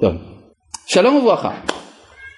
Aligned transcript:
טוב, 0.00 0.14
שלום 0.86 1.14
וברכה. 1.14 1.60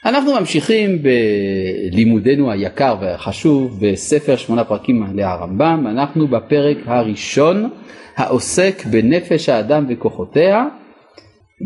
אנחנו 0.07 0.35
ממשיכים 0.41 0.99
בלימודנו 1.03 2.51
היקר 2.51 2.97
והחשוב 3.01 3.79
בספר 3.81 4.37
שמונה 4.37 4.65
פרקים 4.65 5.07
להרמב"ם, 5.15 5.87
אנחנו 5.87 6.29
בפרק 6.29 6.77
הראשון 6.87 7.71
העוסק 8.17 8.83
בנפש 8.91 9.49
האדם 9.49 9.87
וכוחותיה. 9.89 10.65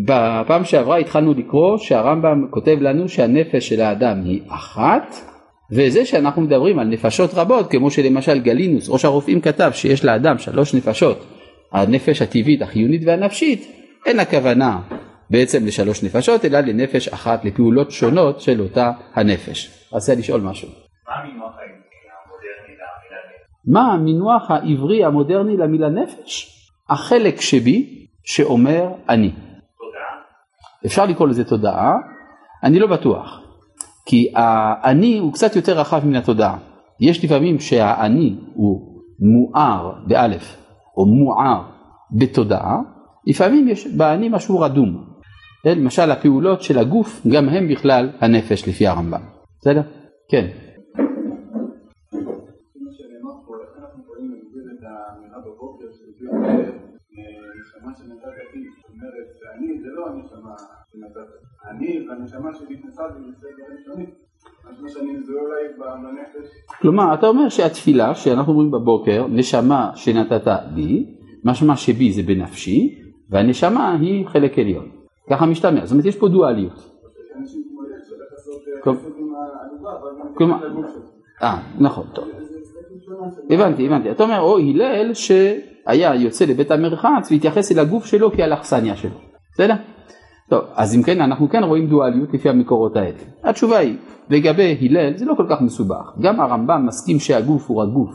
בפעם 0.05 0.65
שעברה 0.65 0.97
התחלנו 0.97 1.35
לקרוא 1.35 1.79
שהרמב"ם 1.79 2.47
כותב 2.51 2.77
לנו 2.81 3.09
שהנפש 3.09 3.69
של 3.69 3.81
האדם 3.81 4.25
היא 4.25 4.41
אחת 4.49 5.15
וזה 5.73 6.05
שאנחנו 6.05 6.43
מדברים 6.43 6.79
על 6.79 6.87
נפשות 6.87 7.35
רבות 7.35 7.71
כמו 7.71 7.91
שלמשל 7.91 8.39
גלינוס 8.39 8.89
ראש 8.89 9.05
הרופאים 9.05 9.41
כתב 9.41 9.71
שיש 9.75 10.05
לאדם 10.05 10.39
שלוש 10.39 10.75
נפשות 10.75 11.27
הנפש 11.73 12.23
הטבעית 12.23 12.63
החיונית 12.63 13.03
והנפשית 13.05 13.73
אין 14.07 14.21
הכוונה 14.21 14.81
בעצם 15.31 15.67
לשלוש 15.67 16.05
נפשות 16.05 16.45
אלא 16.45 16.61
לנפש 16.61 17.09
אחת 17.09 17.45
לפעולות 17.45 17.91
שונות 17.91 18.41
של 18.41 18.61
אותה 18.61 18.93
הנפש. 19.15 19.89
רצה 19.93 20.15
לשאול 20.15 20.41
משהו. 20.41 20.69
מה 23.67 23.93
המינוח 23.93 24.51
העברי 24.51 25.05
המודרני 25.05 25.57
למילה 25.57 25.89
נפש? 25.89 26.53
החלק 26.89 27.41
שבי 27.41 28.07
שאומר 28.25 28.89
אני. 29.09 29.33
אפשר 30.87 31.07
לקרוא 31.07 31.29
לזה 31.29 31.45
תודעה, 31.45 31.95
אני 32.65 32.79
לא 32.79 32.87
בטוח, 32.87 33.41
כי 34.07 34.33
האני 34.35 35.19
הוא 35.19 35.33
קצת 35.33 35.57
יותר 35.57 35.79
רחב 35.79 36.07
מן 36.07 36.15
התודעה. 36.15 36.57
יש 37.01 37.25
לפעמים 37.25 37.59
שהאני 37.59 38.37
הוא 38.55 39.03
מואר 39.21 39.93
באלף 40.07 40.57
או 40.97 41.07
מואר 41.07 41.63
בתודעה, 42.19 42.79
לפעמים 43.27 43.69
יש 43.69 43.87
באני 43.87 44.29
משהו 44.29 44.61
רדום. 44.61 45.17
למשל 45.67 46.11
הפעולות 46.11 46.63
של 46.63 46.79
הגוף 46.79 47.27
גם 47.33 47.49
הם 47.49 47.69
בכלל 47.69 48.11
הנפש 48.21 48.69
לפי 48.69 48.87
הרמב"ם. 48.87 49.21
בסדר? 49.61 49.83
כן. 50.29 50.47
כלומר 66.81 67.15
אתה 67.15 67.27
אומר 67.27 67.49
שהתפילה 67.49 68.15
שאנחנו 68.15 68.53
אומרים 68.53 68.71
בבוקר 68.71 69.27
נשמה 69.27 69.91
שנתת 69.95 70.47
לי 70.75 71.17
משמע 71.45 71.77
שבי 71.77 72.13
זה 72.13 72.23
בנפשי 72.23 73.06
והנשמה 73.31 73.97
היא 74.01 74.27
חלק 74.27 74.59
עליון 74.59 74.89
ככה 75.31 75.47
משתמע 75.47 75.85
זאת 75.87 75.93
אומרת 75.93 76.07
יש 76.07 76.17
פה 76.17 76.29
דואליות. 76.29 76.93
אה 81.43 81.59
נכון 81.79 82.07
טוב 82.15 82.25
הבנתי 83.51 83.87
הבנתי 83.87 84.11
אתה 84.11 84.23
אומר 84.23 84.41
או 84.41 84.59
הלל 84.59 85.15
שהיה 85.15 86.15
יוצא 86.15 86.45
לבית 86.45 86.71
המרחץ 86.71 87.31
והתייחס 87.31 87.73
אל 87.73 87.79
הגוף 87.79 88.07
שלו 88.07 88.33
כאל 88.33 88.53
אכסניה 88.53 88.97
שלו 88.97 89.19
בסדר? 89.53 89.75
טוב, 90.49 90.65
אז 90.75 90.95
אם 90.95 91.03
כן, 91.03 91.21
אנחנו 91.21 91.49
כן 91.49 91.65
רואים 91.65 91.87
דואליות 91.87 92.35
לפי 92.35 92.49
המקורות 92.49 92.97
האלה. 92.97 93.19
התשובה 93.45 93.79
היא, 93.79 93.97
לגבי 94.31 94.79
הלל 94.81 95.17
זה 95.17 95.25
לא 95.25 95.35
כל 95.37 95.47
כך 95.51 95.61
מסובך. 95.61 96.13
גם 96.21 96.41
הרמב"ם 96.41 96.87
מסכים 96.87 97.19
שהגוף 97.19 97.71
הוא 97.71 97.83
רק 97.83 97.89
גוף. 97.89 98.11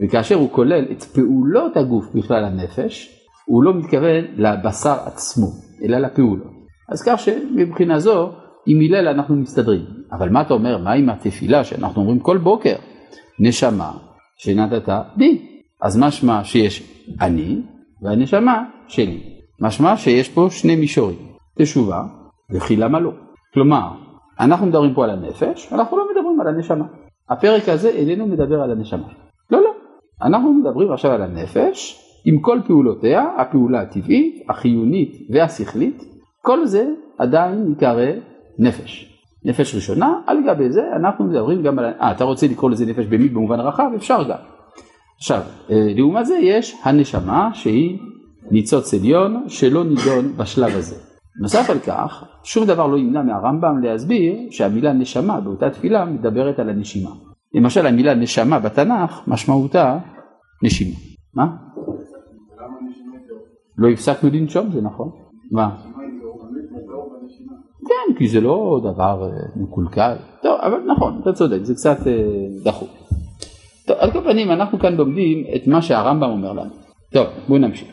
וכאשר 0.00 0.34
הוא 0.34 0.50
כולל 0.50 0.84
את 0.92 1.02
פעולות 1.02 1.76
הגוף 1.76 2.04
בכלל 2.14 2.44
הנפש, 2.44 3.23
הוא 3.46 3.64
לא 3.64 3.74
מתכוון 3.74 4.24
לבשר 4.36 4.96
עצמו, 5.06 5.46
אלא 5.84 5.98
לפעולות. 5.98 6.52
אז 6.88 7.02
כך 7.06 7.18
שמבחינה 7.18 7.98
זו, 7.98 8.30
עם 8.66 8.78
הלל 8.80 9.08
אנחנו 9.08 9.36
מסתדרים. 9.36 9.84
אבל 10.12 10.28
מה 10.28 10.42
אתה 10.42 10.54
אומר, 10.54 10.78
מה 10.78 10.92
עם 10.92 11.08
התפילה 11.08 11.64
שאנחנו 11.64 12.02
אומרים 12.02 12.20
כל 12.20 12.38
בוקר? 12.38 12.76
נשמה 13.40 13.92
שנתת 14.36 14.88
בי. 15.16 15.60
אז 15.82 15.98
משמע 15.98 16.44
שיש 16.44 16.82
אני 17.20 17.62
והנשמה 18.02 18.64
שלי. 18.88 19.22
משמע 19.60 19.96
שיש 19.96 20.28
פה 20.28 20.46
שני 20.50 20.76
מישורים. 20.76 21.18
תשובה, 21.58 22.02
וכי 22.50 22.76
למה 22.76 23.00
לא? 23.00 23.10
כלומר, 23.54 23.88
אנחנו 24.40 24.66
מדברים 24.66 24.94
פה 24.94 25.04
על 25.04 25.10
הנפש, 25.10 25.72
אנחנו 25.72 25.96
לא 25.96 26.04
מדברים 26.10 26.40
על 26.40 26.48
הנשמה. 26.48 26.84
הפרק 27.30 27.68
הזה 27.68 27.88
איננו 27.88 28.26
מדבר 28.26 28.60
על 28.62 28.70
הנשמה. 28.70 29.08
לא, 29.50 29.60
לא. 29.60 29.70
אנחנו 30.22 30.52
מדברים 30.52 30.92
עכשיו 30.92 31.10
על 31.10 31.22
הנפש, 31.22 32.03
עם 32.24 32.38
כל 32.40 32.60
פעולותיה, 32.66 33.24
הפעולה 33.38 33.80
הטבעית, 33.80 34.44
החיונית 34.48 35.26
והשכלית, 35.30 36.02
כל 36.42 36.66
זה 36.66 36.86
עדיין 37.18 37.66
ייקרא 37.68 38.10
נפש. 38.58 39.10
נפש 39.44 39.74
ראשונה, 39.74 40.20
על 40.26 40.38
גבי 40.46 40.72
זה 40.72 40.82
אנחנו 40.96 41.24
מדברים 41.24 41.62
גם 41.62 41.78
על... 41.78 41.84
אה, 41.84 42.10
אתה 42.10 42.24
רוצה 42.24 42.46
לקרוא 42.46 42.70
לזה 42.70 42.86
נפש 42.86 43.06
במי 43.06 43.28
במובן 43.28 43.60
רחב? 43.60 43.90
אפשר 43.96 44.22
גם. 44.22 44.38
עכשיו, 45.16 45.40
אה, 45.70 45.86
לעומת 45.96 46.26
זה 46.26 46.34
יש 46.34 46.76
הנשמה 46.82 47.50
שהיא 47.54 47.98
ניצוץ 48.50 48.94
עליון 48.94 49.44
שלא 49.48 49.84
נידון 49.84 50.32
בשלב 50.36 50.76
הזה. 50.76 50.96
נוסף 51.40 51.70
על 51.70 51.78
כך, 51.78 52.24
שום 52.44 52.66
דבר 52.66 52.86
לא 52.86 52.98
ימנע 52.98 53.22
מהרמב"ם 53.22 53.82
להסביר 53.82 54.34
שהמילה 54.50 54.92
נשמה 54.92 55.40
באותה 55.40 55.70
תפילה 55.70 56.04
מדברת 56.04 56.58
על 56.58 56.70
הנשימה. 56.70 57.10
למשל 57.54 57.86
המילה 57.86 58.14
נשמה 58.14 58.58
בתנ"ך 58.58 59.20
משמעותה 59.26 59.98
נשימה. 60.62 60.96
מה? 61.34 61.63
לא 63.78 63.88
הפסקנו 63.88 64.30
לנשום 64.32 64.70
זה 64.72 64.80
נכון. 64.80 65.10
מה? 65.50 65.76
כן, 67.88 68.18
כי 68.18 68.28
זה 68.28 68.40
לא 68.40 68.80
דבר 68.82 69.22
אה, 69.22 69.38
מקולקל. 69.56 70.14
טוב, 70.42 70.60
אבל 70.60 70.78
נכון, 70.96 71.20
אתה 71.22 71.32
צודק, 71.32 71.58
זה 71.62 71.74
קצת 71.74 72.06
אה, 72.06 72.12
דחוף. 72.64 72.88
טוב, 73.86 73.96
על 74.00 74.10
כל 74.10 74.20
פנים 74.20 74.50
אנחנו 74.50 74.78
כאן 74.78 74.94
לומדים 74.94 75.44
את 75.56 75.66
מה 75.66 75.82
שהרמב"ם 75.82 76.30
אומר 76.30 76.52
לנו. 76.52 76.70
טוב, 77.12 77.26
בואו 77.48 77.58
נמשיך. 77.58 77.88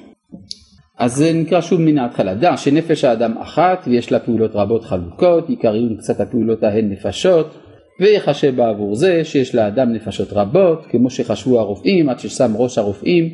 אז 0.97 1.15
זה 1.15 1.31
נקרא 1.33 1.61
שוב 1.61 1.81
מן 1.81 1.97
ההתחלה, 1.97 2.35
דע 2.35 2.57
שנפש 2.57 3.03
האדם 3.03 3.37
אחת 3.37 3.83
ויש 3.87 4.11
לה 4.11 4.19
פעולות 4.19 4.51
רבות 4.55 4.83
חלוקות, 4.83 5.49
עיקריות 5.49 5.99
קצת 5.99 6.19
הפעולות 6.19 6.63
ההן 6.63 6.89
נפשות, 6.89 7.57
ויחשב 7.99 8.55
בעבור 8.55 8.95
זה 8.95 9.23
שיש 9.23 9.55
לאדם 9.55 9.93
נפשות 9.93 10.33
רבות, 10.33 10.85
כמו 10.89 11.09
שחשבו 11.09 11.59
הרופאים 11.59 12.09
עד 12.09 12.19
ששם 12.19 12.51
ראש 12.55 12.77
הרופאים 12.77 13.29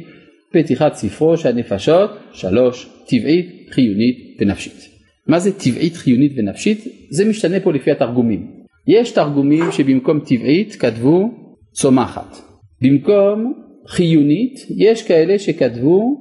פתיחת 0.54 0.94
ספרו 0.94 1.38
שהנפשות 1.38 2.10
שלוש, 2.34 2.90
טבעית, 3.08 3.70
חיונית 3.70 4.38
ונפשית. 4.40 4.90
מה 5.28 5.40
זה 5.40 5.60
טבעית, 5.60 5.96
חיונית 5.96 6.32
ונפשית? 6.38 6.84
זה 7.10 7.26
משתנה 7.26 7.60
פה 7.60 7.74
לפי 7.74 7.92
התרגומים. 7.92 8.52
יש 8.88 9.12
תרגומים 9.12 9.72
שבמקום 9.72 10.20
טבעית 10.20 10.76
כתבו 10.76 11.32
צומחת, 11.74 12.38
במקום 12.82 13.54
חיונית 13.88 14.60
יש 14.78 15.04
כאלה 15.04 15.40
שכתבו 15.40 16.18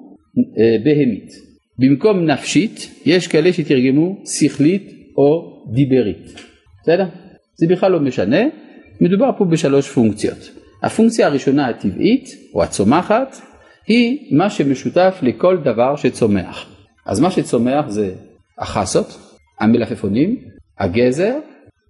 אה, 0.59 0.77
בהמית. 0.85 1.33
במקום 1.79 2.25
נפשית 2.25 3.01
יש 3.07 3.29
כאלה 3.29 3.53
שתרגמו 3.53 4.23
שכלית 4.39 4.93
או 5.17 5.57
דיברית. 5.75 6.35
בסדר? 6.83 7.07
זה 7.55 7.67
בכלל 7.67 7.93
לא 7.93 8.01
משנה, 8.01 8.43
מדובר 9.01 9.31
פה 9.39 9.45
בשלוש 9.45 9.91
פונקציות. 9.91 10.51
הפונקציה 10.83 11.27
הראשונה 11.27 11.69
הטבעית 11.69 12.29
או 12.55 12.63
הצומחת 12.63 13.37
היא 13.87 14.37
מה 14.37 14.51
שמשותף 14.51 15.19
לכל 15.23 15.57
דבר 15.57 15.97
שצומח. 15.97 16.67
אז 17.07 17.21
מה 17.21 17.31
שצומח 17.31 17.89
זה 17.89 18.15
החסות, 18.59 19.19
המלפפונים, 19.61 20.37
הגזר, 20.79 21.39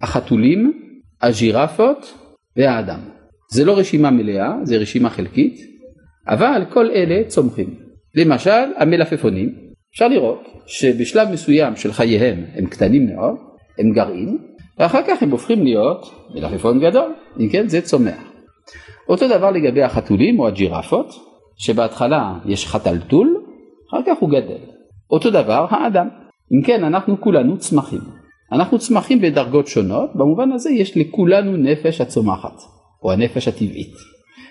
החתולים, 0.01 0.73
הג'ירפות 1.21 2.13
והאדם. 2.57 2.99
זה 3.51 3.65
לא 3.65 3.77
רשימה 3.77 4.11
מלאה, 4.11 4.53
זה 4.63 4.77
רשימה 4.77 5.09
חלקית, 5.09 5.59
אבל 6.27 6.61
כל 6.73 6.91
אלה 6.91 7.23
צומחים. 7.27 7.75
למשל 8.15 8.71
המלפפונים, 8.77 9.55
אפשר 9.93 10.07
לראות 10.07 10.43
שבשלב 10.65 11.29
מסוים 11.31 11.75
של 11.75 11.93
חייהם 11.93 12.43
הם 12.55 12.65
קטנים 12.65 13.05
מאוד, 13.05 13.35
הם 13.79 13.91
גרעין, 13.91 14.37
ואחר 14.79 15.01
כך 15.07 15.23
הם 15.23 15.31
הופכים 15.31 15.63
להיות 15.63 16.05
מלפפון 16.35 16.79
גדול, 16.79 17.13
אם 17.39 17.49
כן 17.49 17.67
זה 17.67 17.81
צומח. 17.81 18.31
אותו 19.09 19.27
דבר 19.27 19.51
לגבי 19.51 19.83
החתולים 19.83 20.39
או 20.39 20.47
הג'ירפות, 20.47 21.26
שבהתחלה 21.57 22.33
יש 22.45 22.67
חתלתול, 22.67 23.43
אחר 23.89 23.97
כך 24.05 24.17
הוא 24.19 24.29
גדל. 24.29 24.77
אותו 25.11 25.29
דבר 25.29 25.65
האדם. 25.69 26.07
אם 26.53 26.61
כן 26.65 26.83
אנחנו 26.83 27.21
כולנו 27.21 27.57
צמחים. 27.57 27.99
אנחנו 28.51 28.79
צמחים 28.79 29.21
בדרגות 29.21 29.67
שונות, 29.67 30.09
במובן 30.15 30.51
הזה 30.51 30.69
יש 30.71 30.97
לכולנו 30.97 31.57
נפש 31.57 32.01
הצומחת, 32.01 32.55
או 33.03 33.11
הנפש 33.11 33.47
הטבעית, 33.47 33.93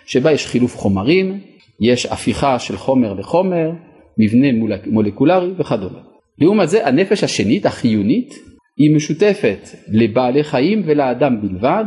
שבה 0.06 0.32
יש 0.32 0.46
חילוף 0.46 0.76
חומרים, 0.76 1.40
יש 1.80 2.06
הפיכה 2.06 2.58
של 2.58 2.76
חומר 2.76 3.14
לחומר, 3.14 3.70
מבנה 4.18 4.46
מולקולרי 4.86 5.52
וכדומה. 5.58 5.98
לעומת 6.38 6.68
זה 6.68 6.86
הנפש 6.86 7.24
השנית 7.24 7.66
החיונית 7.66 8.34
היא 8.76 8.96
משותפת 8.96 9.68
לבעלי 9.92 10.44
חיים 10.44 10.82
ולאדם 10.86 11.40
בלבד 11.40 11.84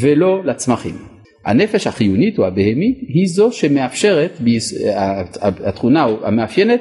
ולא 0.00 0.44
לצמחים. 0.44 0.94
הנפש 1.44 1.86
החיונית 1.86 2.38
או 2.38 2.46
הבהמית 2.46 2.98
היא 3.08 3.26
זו 3.26 3.52
שמאפשרת, 3.52 4.40
התכונה 5.42 6.06
המאפיינת 6.22 6.80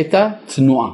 את 0.00 0.14
התנועה. 0.14 0.90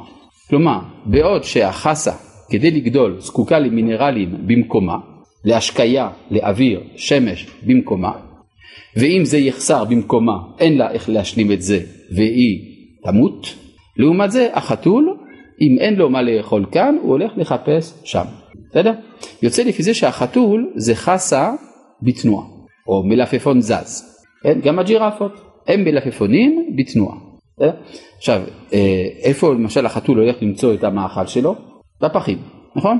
כלומר, 0.49 0.79
בעוד 1.05 1.43
שהחסה 1.43 2.13
כדי 2.49 2.71
לגדול 2.71 3.15
זקוקה 3.19 3.59
למינרלים 3.59 4.35
במקומה, 4.47 4.97
להשקיה, 5.45 6.09
לאוויר, 6.31 6.83
שמש 6.95 7.47
במקומה, 7.63 8.11
ואם 8.95 9.25
זה 9.25 9.37
יחסר 9.37 9.83
במקומה 9.83 10.37
אין 10.59 10.77
לה 10.77 10.91
איך 10.91 11.09
להשלים 11.09 11.51
את 11.51 11.61
זה 11.61 11.79
והיא 12.15 12.59
תמות, 13.03 13.55
לעומת 13.97 14.31
זה 14.31 14.49
החתול 14.53 15.17
אם 15.61 15.77
אין 15.79 15.95
לו 15.95 16.09
מה 16.09 16.21
לאכול 16.21 16.65
כאן 16.71 16.95
הוא 17.01 17.11
הולך 17.11 17.31
לחפש 17.37 17.93
שם, 18.03 18.25
בסדר? 18.69 18.93
יוצא 19.41 19.63
לפי 19.63 19.83
זה 19.83 19.93
שהחתול 19.93 20.71
זה 20.75 20.95
חסה 20.95 21.51
בתנועה 22.01 22.58
או 22.89 23.03
מלפפון 23.03 23.61
זז, 23.61 24.03
כן? 24.43 24.59
גם 24.63 24.79
הג'ירפות 24.79 25.31
הם 25.67 25.83
מלפפונים 25.83 26.75
בתנועה. 26.77 27.17
עכשיו 28.17 28.41
אה, 28.73 29.07
איפה 29.23 29.53
למשל 29.53 29.85
החתול 29.85 30.19
הולך 30.19 30.35
למצוא 30.41 30.73
את 30.73 30.83
המאכל 30.83 31.27
שלו? 31.27 31.55
בפחים, 32.01 32.37
נכון? 32.75 32.97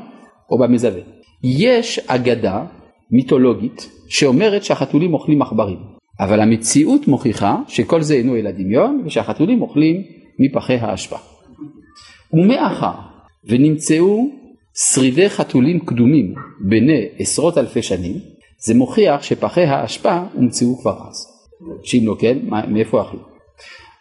או 0.51 0.57
במזווה. 0.57 1.01
יש 1.43 1.99
אגדה 1.99 2.65
מיתולוגית 3.11 3.89
שאומרת 4.09 4.63
שהחתולים 4.63 5.13
אוכלים 5.13 5.41
עכברים, 5.41 5.77
אבל 6.19 6.41
המציאות 6.41 7.07
מוכיחה 7.07 7.55
שכל 7.67 8.01
זה 8.01 8.13
אינו 8.13 8.35
אלא 8.35 8.51
דמיון 8.51 9.03
ושהחתולים 9.05 9.61
אוכלים 9.61 10.01
מפחי 10.39 10.75
האשפה. 10.75 11.17
ומאחר 12.33 12.91
ונמצאו 13.45 14.29
שרידי 14.93 15.29
חתולים 15.29 15.79
קדומים 15.79 16.33
בני 16.69 17.05
עשרות 17.19 17.57
אלפי 17.57 17.81
שנים, 17.81 18.15
זה 18.59 18.75
מוכיח 18.75 19.23
שפחי 19.23 19.63
האשפה 19.63 20.23
הומצאו 20.33 20.77
כבר 20.81 20.97
אז. 21.09 21.27
שאם 21.83 22.03
לא 22.05 22.15
כן, 22.19 22.37
מאיפה 22.67 23.01
אכלו? 23.01 23.19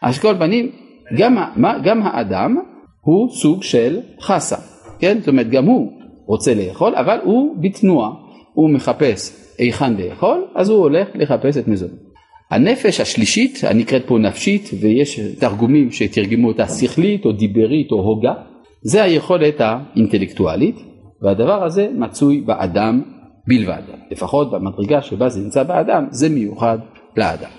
אז 0.02 0.18
כל 0.18 0.34
פנים, 0.38 0.70
גם, 1.16 1.36
גם 1.84 2.02
האדם 2.02 2.56
הוא 3.00 3.30
סוג 3.30 3.62
של 3.62 4.00
חסה, 4.20 4.56
כן? 4.98 5.18
זאת 5.18 5.28
אומרת, 5.28 5.50
גם 5.50 5.64
הוא 5.64 5.92
רוצה 6.26 6.54
לאכול, 6.54 6.94
אבל 6.94 7.18
הוא 7.24 7.56
בתנועה, 7.60 8.10
הוא 8.54 8.70
מחפש 8.70 9.32
היכן 9.58 9.96
לאכול, 9.96 10.44
אז 10.54 10.68
הוא 10.68 10.78
הולך 10.78 11.08
לחפש 11.14 11.56
את 11.56 11.68
מזונו. 11.68 11.94
הנפש 12.50 13.00
השלישית, 13.00 13.60
הנקראת 13.64 14.02
פה 14.06 14.18
נפשית, 14.18 14.70
ויש 14.80 15.20
תרגומים 15.20 15.90
שתרגמו 15.90 16.48
אותה 16.48 16.68
שכלית 16.68 17.24
או 17.24 17.32
דיברית 17.32 17.92
או 17.92 17.96
הוגה, 17.96 18.32
זה 18.82 19.02
היכולת 19.02 19.60
האינטלקטואלית, 19.60 20.76
והדבר 21.22 21.64
הזה 21.64 21.88
מצוי 21.94 22.40
באדם 22.40 23.02
בלבד, 23.48 23.82
לפחות 24.10 24.50
במדרגה 24.50 25.02
שבה 25.02 25.28
זה 25.28 25.40
נמצא 25.40 25.62
באדם, 25.62 26.06
זה 26.10 26.28
מיוחד 26.28 26.78
לאדם. 27.16 27.50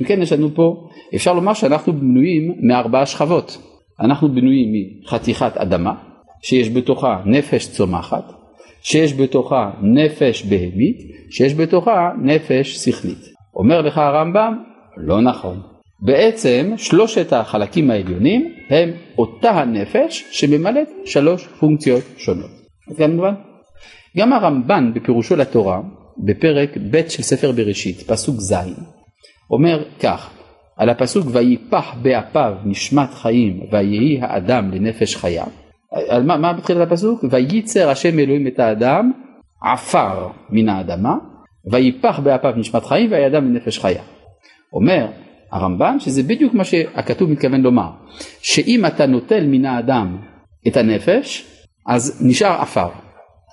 אם 0.00 0.04
כן, 0.04 0.22
יש 0.22 0.32
לנו 0.32 0.54
פה, 0.54 0.88
אפשר 1.14 1.32
לומר 1.32 1.54
שאנחנו 1.54 1.92
בנויים 1.92 2.54
מארבעה 2.62 3.06
שכבות. 3.06 3.58
אנחנו 4.00 4.28
בנויים 4.28 4.68
מחתיכת 5.02 5.56
אדמה, 5.56 5.94
שיש 6.42 6.70
בתוכה 6.70 7.22
נפש 7.26 7.68
צומחת, 7.68 8.32
שיש 8.82 9.14
בתוכה 9.14 9.70
נפש 9.82 10.42
בהמית, 10.42 10.96
שיש 11.30 11.54
בתוכה 11.54 12.10
נפש 12.22 12.76
שכלית. 12.76 13.32
אומר 13.54 13.80
לך 13.82 13.98
הרמב"ם, 13.98 14.54
לא 14.96 15.20
נכון. 15.20 15.60
בעצם 16.00 16.72
שלושת 16.76 17.32
החלקים 17.32 17.90
העליונים 17.90 18.52
הם 18.70 18.90
אותה 19.18 19.50
הנפש 19.50 20.24
שממלאת 20.30 20.88
שלוש 21.04 21.46
פונקציות 21.46 22.02
שונות. 22.16 22.50
כמובן. 22.96 23.34
גם 24.18 24.32
הרמב"ן 24.32 24.92
בפירושו 24.94 25.36
לתורה, 25.36 25.80
בפרק 26.18 26.70
ב' 26.90 27.08
של 27.08 27.22
ספר 27.22 27.52
בראשית, 27.52 28.02
פסוק 28.02 28.36
ז', 28.40 28.54
אומר 29.50 29.84
כך, 30.00 30.30
על 30.76 30.90
הפסוק 30.90 31.26
ויפח 31.32 31.94
באפיו 32.02 32.54
נשמת 32.64 33.14
חיים 33.14 33.60
ויהי 33.72 34.18
האדם 34.20 34.70
לנפש 34.70 35.16
חיה. 35.16 35.44
על 36.08 36.22
מה, 36.22 36.36
מה 36.36 36.52
בתחילת 36.52 36.88
הפסוק? 36.88 37.24
וייצר 37.30 37.88
השם 37.90 38.18
אלוהים 38.18 38.46
את 38.46 38.58
האדם 38.58 39.12
עפר 39.62 40.28
מן 40.50 40.68
האדמה 40.68 41.14
ויפח 41.70 42.18
באפיו 42.18 42.52
נשמת 42.56 42.84
חיים 42.84 43.10
ויהי 43.10 43.24
האדם 43.24 43.44
לנפש 43.44 43.78
חיה. 43.78 44.02
אומר 44.72 45.06
הרמב"ן 45.52 46.00
שזה 46.00 46.22
בדיוק 46.22 46.54
מה 46.54 46.64
שהכתוב 46.64 47.30
מתכוון 47.30 47.60
לומר, 47.60 47.90
שאם 48.42 48.86
אתה 48.86 49.06
נוטל 49.06 49.46
מן 49.46 49.64
האדם 49.64 50.16
את 50.68 50.76
הנפש 50.76 51.46
אז 51.86 52.26
נשאר 52.26 52.60
עפר. 52.60 52.88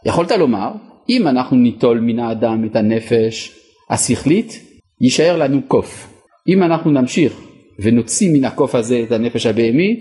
יכולת 0.06 0.32
לומר 0.32 0.72
אם 1.10 1.28
אנחנו 1.28 1.58
ניטול 1.58 2.00
מן 2.00 2.20
האדם 2.20 2.66
את 2.66 2.76
הנפש 2.76 3.56
השכלית 3.90 4.66
יישאר 5.02 5.38
לנו 5.38 5.62
קוף. 5.68 6.14
אם 6.48 6.64
אנחנו 6.64 6.92
נמשיך 6.92 7.42
ונוציא 7.80 8.34
מן 8.34 8.46
הקוף 8.46 8.76
הזה 8.76 9.04
את 9.08 9.12
הנפש 9.12 9.46
הבהמית, 9.46 10.00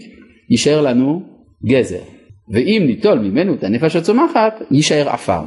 יישאר 0.50 0.80
לנו 0.80 1.22
גזר. 1.64 2.02
ואם 2.50 2.82
ניטול 2.86 3.18
ממנו 3.18 3.54
את 3.54 3.64
הנפש 3.64 3.96
הצומחת, 3.96 4.62
יישאר 4.70 5.08
עפר. 5.08 5.42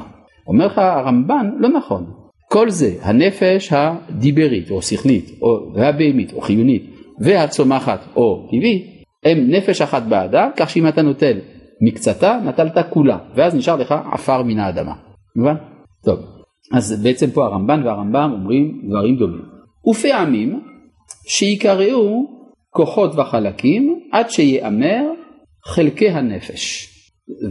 אומר 0.47 0.65
לך 0.65 0.77
הרמב"ן, 0.77 1.49
לא 1.59 1.69
נכון. 1.69 2.05
כל 2.49 2.69
זה, 2.69 2.95
הנפש 3.01 3.69
הדיברית 3.71 4.71
או 4.71 4.81
שכלית 4.81 5.31
או 5.41 5.73
והבהמית 5.75 6.33
או 6.33 6.41
חיונית 6.41 6.83
והצומחת 7.19 7.99
או 8.15 8.47
טבעית, 8.51 8.85
הם 9.25 9.51
נפש 9.51 9.81
אחת 9.81 10.03
באדם, 10.03 10.49
כך 10.57 10.69
שאם 10.69 10.87
אתה 10.87 11.01
נוטל 11.01 11.37
מקצתה, 11.81 12.39
נטלת 12.45 12.77
כולה, 12.89 13.17
ואז 13.35 13.55
נשאר 13.55 13.75
לך 13.75 13.95
עפר 14.11 14.43
מן 14.43 14.59
האדמה. 14.59 14.93
מובן? 15.35 15.55
טוב, 16.05 16.19
אז 16.73 17.03
בעצם 17.03 17.31
פה 17.31 17.45
הרמב"ן 17.45 17.81
והרמב"ם 17.85 18.31
אומרים 18.33 18.81
דברים 18.89 19.15
דומים. 19.15 19.45
ופעמים 19.89 20.61
שיקראו 21.27 22.25
כוחות 22.69 23.15
וחלקים 23.15 23.99
עד 24.11 24.29
שיאמר 24.29 25.11
חלקי 25.65 26.09
הנפש. 26.09 26.91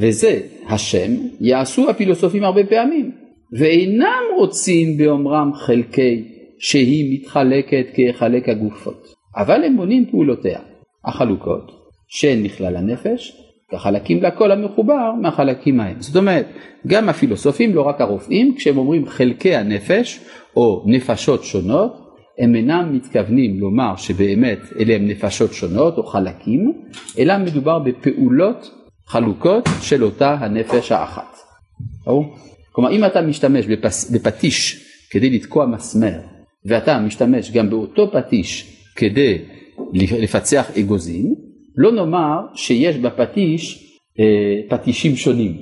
וזה 0.01 0.41
השם 0.67 1.13
יעשו 1.41 1.91
הפילוסופים 1.91 2.45
הרבה 2.45 2.67
פעמים 2.67 3.11
ואינם 3.59 4.23
רוצים 4.39 4.97
באומרם 4.97 5.51
חלקי 5.55 6.25
שהיא 6.59 7.15
מתחלקת 7.15 7.87
כחלק 7.95 8.49
הגופות 8.49 9.07
אבל 9.37 9.65
הם 9.65 9.73
מונים 9.73 10.11
פעולותיה 10.11 10.61
החלוקות 11.05 11.73
שהן 12.09 12.43
מכלל 12.43 12.77
הנפש 12.77 13.37
כחלקים 13.71 14.23
לכל 14.23 14.53
המחובר 14.53 15.13
מהחלקים 15.21 15.81
ההם. 15.81 15.97
זאת 16.01 16.17
אומרת, 16.17 16.47
גם 16.87 17.09
הפילוסופים, 17.09 17.75
לא 17.75 17.83
רק 17.83 18.01
הרופאים, 18.01 18.55
כשהם 18.57 18.79
אומרים 18.79 19.07
חלקי 19.07 19.57
הנפש 19.57 20.21
או 20.57 20.85
נפשות 20.87 21.45
שונות, 21.45 22.11
הם 22.39 22.55
אינם 22.55 22.93
מתכוונים 22.93 23.61
לומר 23.61 23.97
שבאמת 23.97 24.59
אלה 24.79 24.95
הם 24.95 25.09
נפשות 25.09 25.53
שונות 25.53 25.99
או 25.99 26.03
חלקים, 26.03 26.73
אלא 27.19 27.39
מדובר 27.39 27.79
בפעולות 27.79 28.71
חלוקות 29.07 29.69
של 29.83 30.05
אותה 30.05 30.37
הנפש 30.41 30.93
האחת. 30.93 31.37
ברור? 32.07 32.25
כלומר 32.73 32.91
אם 32.91 33.05
אתה 33.05 33.23
משתמש 33.23 33.67
בפס, 33.67 34.11
בפטיש 34.11 34.87
כדי 35.11 35.31
לתקוע 35.31 35.67
מסמר 35.67 36.19
ואתה 36.65 36.99
משתמש 36.99 37.51
גם 37.51 37.71
באותו 37.71 38.13
פטיש 38.13 38.77
כדי 38.97 39.39
לפצח 39.95 40.71
אגוזים, 40.79 41.35
לא 41.83 41.93
נאמר 41.93 42.41
שיש 42.55 42.97
בפטיש 42.97 43.95
אה, 44.21 44.61
פטישים 44.69 45.17
שונים, 45.17 45.57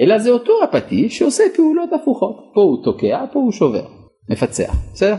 אלא 0.00 0.18
זה 0.18 0.30
אותו 0.30 0.52
הפטיש 0.62 1.18
שעושה 1.18 1.44
פעולות 1.56 1.90
הפוכות, 1.92 2.36
פה 2.54 2.60
הוא 2.60 2.84
תוקע, 2.84 3.24
פה 3.32 3.38
הוא 3.38 3.52
שובר, 3.52 3.84
מפצח, 4.30 4.76
בסדר? 4.94 5.16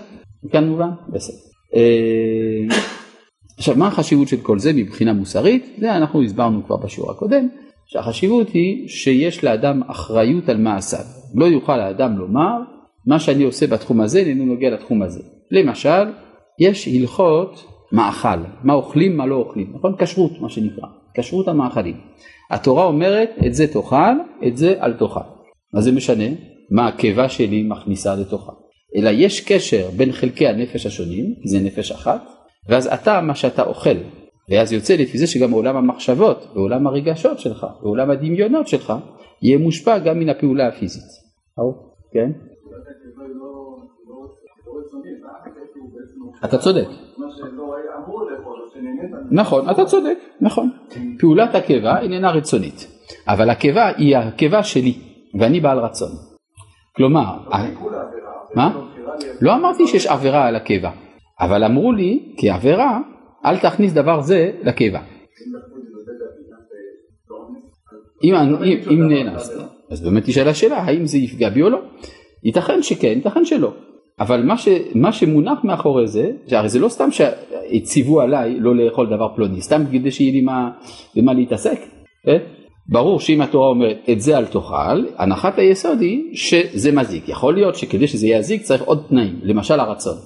כאן 0.51 0.69
מובן? 0.69 0.89
בסדר. 1.09 1.37
אה, 1.75 2.75
עכשיו 3.57 3.75
מה 3.77 3.87
החשיבות 3.87 4.27
של 4.27 4.37
כל 4.37 4.59
זה 4.59 4.73
מבחינה 4.73 5.13
מוסרית? 5.13 5.75
זה 5.77 5.95
אנחנו 5.95 6.23
הסברנו 6.23 6.65
כבר 6.65 6.77
בשיעור 6.77 7.11
הקודם, 7.11 7.47
שהחשיבות 7.85 8.49
היא 8.49 8.87
שיש 8.87 9.43
לאדם 9.43 9.81
אחריות 9.87 10.49
על 10.49 10.57
מעשיו. 10.57 11.05
לא 11.35 11.45
יוכל 11.45 11.79
האדם 11.79 12.17
לומר 12.17 12.57
מה 13.07 13.19
שאני 13.19 13.43
עושה 13.43 13.67
בתחום 13.67 14.01
הזה 14.01 14.19
איננו 14.19 14.45
נוגע 14.45 14.69
לתחום 14.69 15.01
הזה. 15.01 15.21
למשל, 15.51 16.03
יש 16.59 16.87
הלכות 16.87 17.74
מאכל, 17.91 18.39
מה 18.63 18.73
אוכלים 18.73 19.17
מה 19.17 19.25
לא 19.25 19.35
אוכלים, 19.35 19.71
נכון? 19.75 19.95
כשרות 19.97 20.41
מה 20.41 20.49
שנקרא, 20.49 20.87
כשרות 21.13 21.47
המאכלים. 21.47 21.97
התורה 22.51 22.85
אומרת 22.85 23.29
את 23.45 23.53
זה 23.53 23.67
תאכל, 23.67 24.15
את 24.47 24.57
זה 24.57 24.75
אל 24.81 24.93
תאכל. 24.93 25.19
מה 25.73 25.81
זה 25.81 25.91
משנה? 25.91 26.25
מה 26.71 26.87
הקיבה 26.87 27.29
שלי 27.29 27.63
מכניסה 27.63 28.15
לתוכה. 28.15 28.51
אלא 28.95 29.09
יש 29.09 29.41
קשר 29.41 29.89
בין 29.97 30.11
חלקי 30.11 30.47
הנפש 30.47 30.85
השונים, 30.85 31.33
זה 31.45 31.59
נפש 31.59 31.91
אחת, 31.91 32.21
ואז 32.69 32.87
אתה 32.87 33.21
מה 33.21 33.35
שאתה 33.35 33.63
אוכל, 33.63 33.97
ואז 34.49 34.71
יוצא 34.71 34.95
לפי 34.95 35.17
זה 35.17 35.27
שגם 35.27 35.51
עולם 35.51 35.75
המחשבות 35.75 36.47
ועולם 36.55 36.87
הרגשות 36.87 37.39
שלך 37.39 37.67
ועולם 37.81 38.11
הדמיונות 38.11 38.67
שלך 38.67 38.93
יהיה 39.41 39.57
מושפע 39.57 39.97
גם 39.97 40.19
מן 40.19 40.29
הפעולה 40.29 40.67
הפיזית. 40.67 41.03
כן? 42.13 42.31
אתה 46.45 46.57
צודק. 46.57 46.87
נכון, 49.31 49.69
אתה 49.69 49.85
צודק, 49.85 50.17
נכון. 50.41 50.69
פעולת 51.19 51.55
הקיבה 51.55 51.99
איננה 51.99 52.31
רצונית, 52.31 52.87
אבל 53.27 53.49
הקיבה 53.49 53.91
היא 53.97 54.17
הקיבה 54.17 54.63
שלי, 54.63 54.93
ואני 55.39 55.59
בעל 55.59 55.79
רצון. 55.79 56.09
כלומר, 56.95 57.37
מה? 58.55 58.81
לא 59.41 59.55
אמרתי 59.55 59.87
שיש 59.87 60.07
עבירה 60.07 60.47
על 60.47 60.55
הקיבה, 60.55 60.91
אבל 61.39 61.63
אמרו 61.63 61.91
לי 61.91 62.33
כעבירה 62.37 62.99
אל 63.45 63.57
תכניס 63.57 63.93
דבר 63.93 64.21
זה 64.21 64.51
לקיבה. 64.63 64.99
אם, 68.23 68.35
אם, 68.35 68.77
אם 68.91 69.07
נאנס, 69.07 69.51
אז 69.91 70.03
באמת 70.03 70.23
תשאל 70.25 70.47
השאלה 70.47 70.77
האם 70.77 71.05
זה 71.05 71.17
יפגע 71.17 71.49
בי 71.49 71.61
או 71.61 71.69
לא. 71.69 71.81
ייתכן 72.43 72.81
שכן, 72.81 73.07
ייתכן 73.07 73.45
שלא. 73.45 73.73
אבל 74.19 74.43
מה, 74.43 74.57
ש, 74.57 74.67
מה 74.95 75.11
שמונח 75.11 75.63
מאחורי 75.63 76.07
זה, 76.07 76.31
שהרי 76.47 76.69
זה 76.69 76.79
לא 76.79 76.89
סתם 76.89 77.09
שהציוו 77.11 78.21
עליי 78.21 78.59
לא 78.59 78.75
לאכול 78.75 79.07
דבר 79.07 79.27
פלוני, 79.35 79.61
סתם 79.61 79.83
כדי 79.91 80.11
שיהיה 80.11 80.31
לי 80.31 80.41
מה, 80.41 80.71
במה 81.15 81.33
להתעסק. 81.33 81.79
כן? 82.25 82.37
ברור 82.89 83.19
שאם 83.19 83.41
התורה 83.41 83.69
אומרת 83.69 83.97
את 84.11 84.21
זה 84.21 84.37
אל 84.37 84.45
תאכל, 84.45 85.05
הנחת 85.17 85.59
היסוד 85.59 86.01
היא 86.01 86.23
שזה 86.33 86.91
מזיק. 86.91 87.29
יכול 87.29 87.53
להיות 87.53 87.75
שכדי 87.75 88.07
שזה 88.07 88.27
יזיק 88.27 88.61
צריך 88.61 88.81
עוד 88.81 89.03
תנאים, 89.09 89.39
למשל 89.43 89.79
הרצון. 89.79 90.17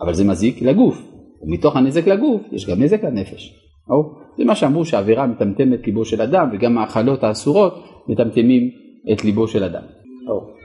אבל 0.00 0.14
זה 0.14 0.24
מזיק 0.24 0.62
לגוף, 0.62 1.02
ומתוך 1.42 1.76
הנזק 1.76 2.06
לגוף 2.06 2.40
יש 2.52 2.70
גם 2.70 2.82
נזק 2.82 3.04
לנפש. 3.04 3.54
או, 3.90 4.14
זה 4.38 4.44
מה 4.44 4.54
שאמרו 4.54 4.84
שהאווירה 4.84 5.26
מטמטמת 5.26 5.86
ליבו 5.86 6.04
של 6.04 6.22
אדם 6.22 6.48
וגם 6.52 6.78
האכלות 6.78 7.24
האסורות 7.24 7.74
מטמטמים 8.08 8.70
את 9.12 9.24
ליבו 9.24 9.48
של 9.48 9.64
אדם. 9.64 9.82
או. 10.28 10.55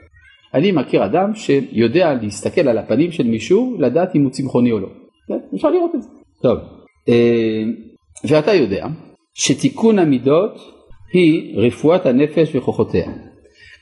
אני 0.54 0.72
מכיר 0.72 1.06
אדם 1.06 1.36
שיודע 1.36 2.14
להסתכל 2.14 2.68
על 2.68 2.78
הפנים 2.78 3.12
של 3.12 3.24
מישהו 3.24 3.76
לדעת 3.80 4.16
אם 4.16 4.24
הוא 4.24 4.32
צמחוני 4.32 4.72
או 4.72 4.80
לא. 4.80 4.88
כן, 5.28 5.56
אפשר 5.56 5.70
לראות 5.70 5.92
את 5.96 6.02
זה. 6.02 6.10
טוב, 6.42 6.58
אה, 7.10 7.64
ואתה 8.24 8.54
יודע 8.54 8.88
שתיקון 9.34 10.00
המידות 10.00 10.60
היא 11.14 11.58
רפואת 11.58 12.06
הנפש 12.06 12.56
וכוחותיה. 12.56 13.12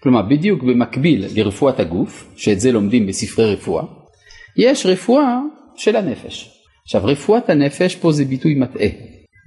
כלומר 0.03 0.21
בדיוק 0.21 0.63
במקביל 0.63 1.25
לרפואת 1.35 1.79
הגוף, 1.79 2.33
שאת 2.37 2.59
זה 2.59 2.71
לומדים 2.71 3.07
בספרי 3.07 3.53
רפואה, 3.53 3.83
יש 4.57 4.85
רפואה 4.85 5.39
של 5.75 5.95
הנפש. 5.95 6.49
עכשיו 6.83 7.01
רפואת 7.05 7.49
הנפש 7.49 7.95
פה 7.95 8.11
זה 8.11 8.25
ביטוי 8.25 8.55
מטעה. 8.55 8.87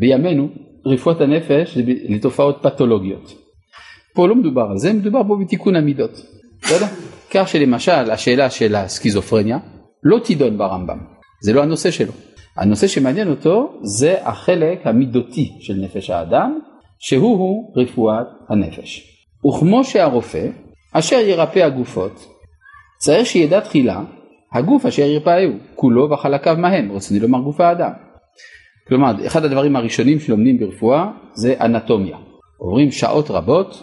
בימינו 0.01 0.49
רפואת 0.87 1.21
הנפש 1.21 1.79
זה 1.79 1.83
לתופעות 2.09 2.59
פתולוגיות. 2.63 3.35
פה 4.15 4.29
לא 4.29 4.35
מדובר 4.35 4.67
על 4.71 4.79
זה, 4.79 4.93
מדובר 4.93 5.21
פה 5.29 5.37
בתיקון 5.45 5.77
המידות. 5.77 6.23
בסדר? 6.63 6.87
כך 7.31 7.49
שלמשל 7.49 8.11
השאלה 8.11 8.51
של 8.51 8.75
הסכיזופרניה 8.75 9.59
לא 10.03 10.19
תידון 10.19 10.59
ברמב"ם, 10.59 10.99
זה 11.43 11.53
לא 11.53 11.63
הנושא 11.63 11.91
שלו. 11.91 12.13
הנושא 12.57 12.87
שמעניין 12.87 13.31
אותו 13.31 13.73
זה 13.83 14.17
החלק 14.25 14.87
המידותי 14.87 15.53
של 15.61 15.75
נפש 15.75 16.11
האדם, 16.11 16.59
שהוא 16.99 17.39
הוא 17.39 17.73
רפואת 17.77 18.27
הנפש. 18.49 19.09
וכמו 19.49 19.85
שהרופא, 19.85 20.47
אשר 20.93 21.17
ירפא 21.17 21.59
הגופות, 21.59 22.27
צריך 22.99 23.27
שידע 23.27 23.61
תחילה 23.61 24.03
הגוף 24.53 24.87
אשר 24.87 25.03
ירפאהו, 25.03 25.53
כולו 25.75 26.11
וחלקיו 26.11 26.57
מהם, 26.59 26.93
רציני 26.93 27.21
לומר 27.21 27.39
גוף 27.39 27.61
האדם. 27.61 27.91
כלומר, 28.89 29.27
אחד 29.27 29.45
הדברים 29.45 29.77
הראשונים 29.77 30.21
שלומדים 30.21 30.59
ברפואה 30.59 31.11
זה 31.35 31.55
אנטומיה. 31.61 32.17
עוברים 32.59 32.91
שעות 32.91 33.31
רבות 33.31 33.83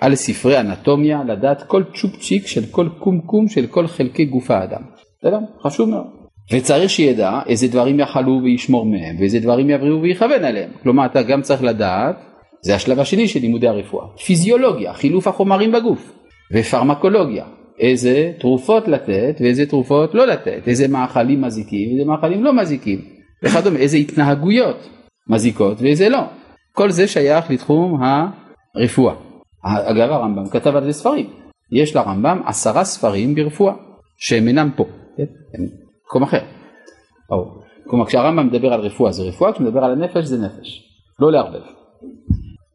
על 0.00 0.14
ספרי 0.14 0.60
אנטומיה, 0.60 1.24
לדעת 1.24 1.62
כל 1.62 1.82
צ'ופצ'יק 1.94 2.46
של 2.46 2.66
כל 2.70 2.88
קומקום 2.98 3.48
של 3.48 3.66
כל 3.66 3.86
חלקי 3.86 4.24
גוף 4.24 4.50
האדם. 4.50 4.82
בסדר? 5.18 5.38
חשוב 5.62 5.88
מאוד. 5.88 6.06
וצריך 6.52 6.90
שידע 6.90 7.40
איזה 7.46 7.68
דברים 7.68 8.00
יחלו 8.00 8.40
וישמור 8.42 8.86
מהם, 8.86 9.16
ואיזה 9.18 9.40
דברים 9.40 9.70
יבריאו 9.70 10.02
ויכוון 10.02 10.44
עליהם. 10.44 10.70
כלומר, 10.82 11.06
אתה 11.06 11.22
גם 11.22 11.42
צריך 11.42 11.62
לדעת, 11.62 12.16
זה 12.62 12.74
השלב 12.74 13.00
השני 13.00 13.28
של 13.28 13.40
לימודי 13.40 13.68
הרפואה. 13.68 14.06
פיזיולוגיה, 14.24 14.92
חילוף 14.92 15.28
החומרים 15.28 15.72
בגוף, 15.72 16.12
ופרמקולוגיה, 16.52 17.44
איזה 17.78 18.32
תרופות 18.38 18.88
לתת 18.88 19.36
ואיזה 19.40 19.66
תרופות 19.66 20.14
לא 20.14 20.26
לתת, 20.26 20.68
איזה 20.68 20.88
מאכלים 20.88 21.42
מזיקים 21.42 21.88
ואיזה 21.88 22.04
מאכלים 22.04 22.44
לא 22.44 22.52
מזיקים, 22.52 23.00
וכדומה, 23.44 23.78
איזה 23.78 23.96
התנהגויות 23.96 24.88
מזיקות 25.28 25.82
ואיזה 25.82 26.08
לא. 26.08 26.20
כל 26.72 26.90
זה 26.90 27.08
שייך 27.08 27.50
לתחום 27.50 28.00
הרפואה. 28.74 29.29
אגב 29.64 30.10
הרמב"ם 30.10 30.48
כתב 30.48 30.76
על 30.76 30.84
זה 30.84 30.92
ספרים, 30.92 31.30
יש 31.72 31.96
לרמב"ם 31.96 32.42
עשרה 32.46 32.84
ספרים 32.84 33.34
ברפואה 33.34 33.74
שהם 34.16 34.48
אינם 34.48 34.70
פה, 34.76 34.84
כן? 35.16 35.24
הם 35.54 35.66
במקום 36.04 36.22
אחר. 36.22 36.42
כלומר 37.86 38.06
כשהרמב"ם 38.06 38.46
מדבר 38.46 38.72
על 38.72 38.80
רפואה 38.80 39.12
זה 39.12 39.22
רפואה, 39.22 39.52
כשהוא 39.52 39.66
מדבר 39.66 39.84
על 39.84 39.92
הנפש 39.92 40.24
זה 40.24 40.46
נפש, 40.46 40.82
לא 41.20 41.32
לערבב. 41.32 41.60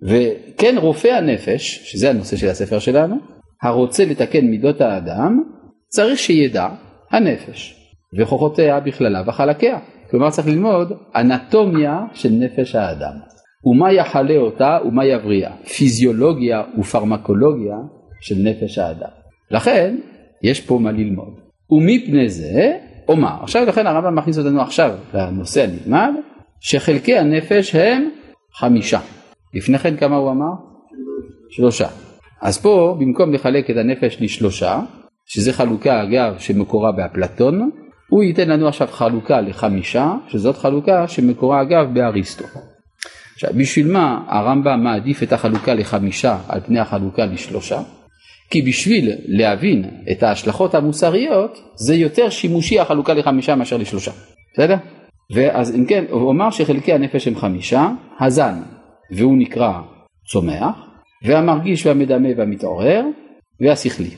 וכן 0.02 0.76
רופא 0.78 1.08
הנפש, 1.08 1.92
שזה 1.92 2.10
הנושא 2.10 2.38
של 2.38 2.48
הספר 2.48 2.80
שלנו, 2.80 3.16
הרוצה 3.64 4.06
לתקן 4.06 4.46
מידות 4.46 4.82
האדם, 4.82 5.44
צריך 5.88 6.20
שידע 6.20 6.68
הנפש, 7.12 7.76
וכוחותיה 8.20 8.80
בכללה 8.80 9.24
וחלקיה. 9.28 9.80
כלומר 10.12 10.30
צריך 10.30 10.48
ללמוד 10.48 10.92
אנטומיה 11.16 12.00
של 12.14 12.30
נפש 12.32 12.76
האדם. 12.76 13.35
ומה 13.66 13.94
יחלה 13.94 14.38
אותה 14.38 14.78
ומה 14.86 15.06
יבריאה, 15.06 15.52
פיזיולוגיה 15.78 16.64
ופרמקולוגיה 16.80 17.76
של 18.22 18.36
נפש 18.38 18.78
האדם. 18.78 19.10
לכן 19.52 19.96
יש 20.44 20.62
פה 20.62 20.80
מה 20.80 20.92
ללמוד. 20.92 21.34
ומפני 21.72 22.30
זה 22.30 22.78
אומר, 23.08 23.34
עכשיו 23.42 23.66
לכן 23.66 23.88
הרמב"ם 23.88 24.16
מכניס 24.16 24.38
אותנו 24.38 24.62
עכשיו 24.62 24.92
לנושא 25.14 25.64
הנלמד, 25.64 26.14
שחלקי 26.60 27.18
הנפש 27.18 27.76
הם 27.76 28.10
חמישה. 28.54 29.00
לפני 29.54 29.80
כן 29.80 29.98
כמה 29.98 30.16
הוא 30.16 30.32
אמר? 30.32 30.52
שלושה. 31.50 31.88
אז 32.42 32.62
פה 32.62 32.96
במקום 33.00 33.34
לחלק 33.34 33.70
את 33.70 33.78
הנפש 33.78 34.22
לשלושה, 34.22 34.80
שזה 35.26 35.54
חלוקה 35.54 36.04
אגב 36.04 36.38
שמקורה 36.38 36.92
באפלטון, 36.92 37.70
הוא 38.10 38.24
ייתן 38.24 38.50
לנו 38.50 38.68
עכשיו 38.68 38.88
חלוקה 38.88 39.42
לחמישה, 39.42 40.14
שזאת 40.28 40.58
חלוקה 40.58 41.08
שמקורה 41.08 41.62
אגב 41.62 41.94
באריסטו. 41.94 42.46
עכשיו 43.36 43.50
בשביל 43.58 43.92
מה 43.92 44.24
הרמב"ם 44.28 44.84
מעדיף 44.84 45.24
את 45.24 45.34
החלוקה 45.34 45.74
לחמישה 45.74 46.38
על 46.50 46.60
פני 46.60 46.80
החלוקה 46.80 47.26
לשלושה? 47.26 47.82
כי 48.50 48.62
בשביל 48.62 49.12
להבין 49.26 49.84
את 50.12 50.24
ההשלכות 50.24 50.76
המוסריות 50.76 51.60
זה 51.76 51.96
יותר 51.96 52.30
שימושי 52.30 52.80
החלוקה 52.80 53.14
לחמישה 53.14 53.56
מאשר 53.56 53.78
לשלושה, 53.78 54.12
בסדר? 54.54 54.76
ואז 55.36 55.76
אם 55.76 55.86
כן 55.86 56.04
הוא 56.10 56.28
אומר 56.28 56.50
שחלקי 56.50 56.94
הנפש 56.94 57.28
הם 57.28 57.36
חמישה, 57.36 57.90
הזן 58.20 58.62
והוא 59.12 59.38
נקרא 59.38 59.72
צומח, 60.32 60.76
והמרגיש 61.26 61.86
והמדמה 61.86 62.30
והמתעורר 62.38 63.04
והשכלי. 63.62 64.10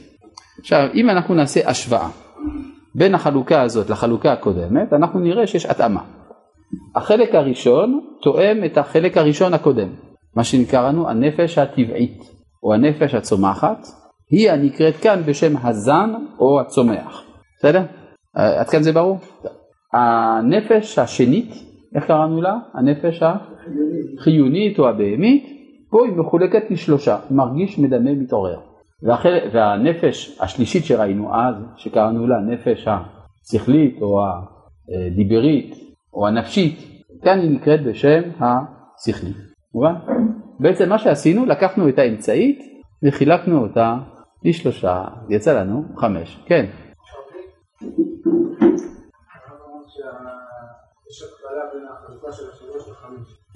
עכשיו 0.60 0.88
אם 0.94 1.10
אנחנו 1.10 1.36
נעשה 1.36 1.70
השוואה 1.70 2.10
בין 2.96 3.16
החלוקה 3.16 3.62
הזאת 3.62 3.90
לחלוקה 3.90 4.34
הקודמת 4.34 4.94
אנחנו 4.94 5.20
נראה 5.20 5.48
שיש 5.48 5.66
התאמה. 5.66 6.02
החלק 6.96 7.36
הראשון 7.36 8.02
תואם 8.22 8.66
את 8.66 8.78
החלק 8.78 9.18
הראשון 9.18 9.54
הקודם, 9.54 9.90
מה 10.36 10.44
שנקראנו 10.44 11.10
הנפש 11.10 11.58
הטבעית 11.58 12.24
או 12.64 12.74
הנפש 12.74 13.16
הצומחת, 13.16 13.88
היא 14.32 14.52
הנקראת 14.52 14.96
כאן 14.96 15.22
בשם 15.26 15.54
הזן 15.64 16.14
או 16.40 16.60
הצומח. 16.60 17.24
בסדר? 17.60 17.82
עד 18.34 18.70
כאן 18.70 18.84
זה 18.84 18.92
ברור? 18.92 19.18
הנפש 19.94 21.00
השנית, 21.00 21.54
איך 21.96 22.06
קראנו 22.06 22.42
לה? 22.42 22.58
הנפש 22.74 23.24
החיונית 23.24 24.80
או 24.80 24.90
הבהמית, 24.90 25.46
פה 25.90 26.06
היא 26.06 26.14
מחולקת 26.14 26.72
לשלושה, 26.72 27.18
מרגיש, 27.32 27.80
מדמה, 27.80 28.12
מתעורר. 28.14 28.60
והחל... 29.04 29.38
והנפש 29.54 30.38
השלישית 30.42 30.86
שראינו 30.86 31.36
אז, 31.36 31.56
שקראנו 31.76 32.28
לה 32.28 32.36
נפש 32.40 32.88
השכלית 32.88 34.02
או 34.02 34.20
הדיברית 35.12 35.87
או 36.18 36.28
הנפשית, 36.28 36.76
כאן 37.24 37.40
היא 37.40 37.52
נקראת 37.52 37.84
בשם 37.84 38.22
השכלי. 38.40 39.34
מובן? 39.74 39.94
בעצם 40.60 40.90
מה 40.90 40.98
שעשינו, 40.98 41.46
לקחנו 41.46 41.90
את 41.90 42.00
האמצעית 42.00 42.60
וחילקנו 43.04 43.62
אותה 43.62 43.98
לשלושה, 44.44 45.04
יצא 45.30 45.60
לנו 45.60 45.84
חמש. 45.96 46.44
כן. 46.46 46.66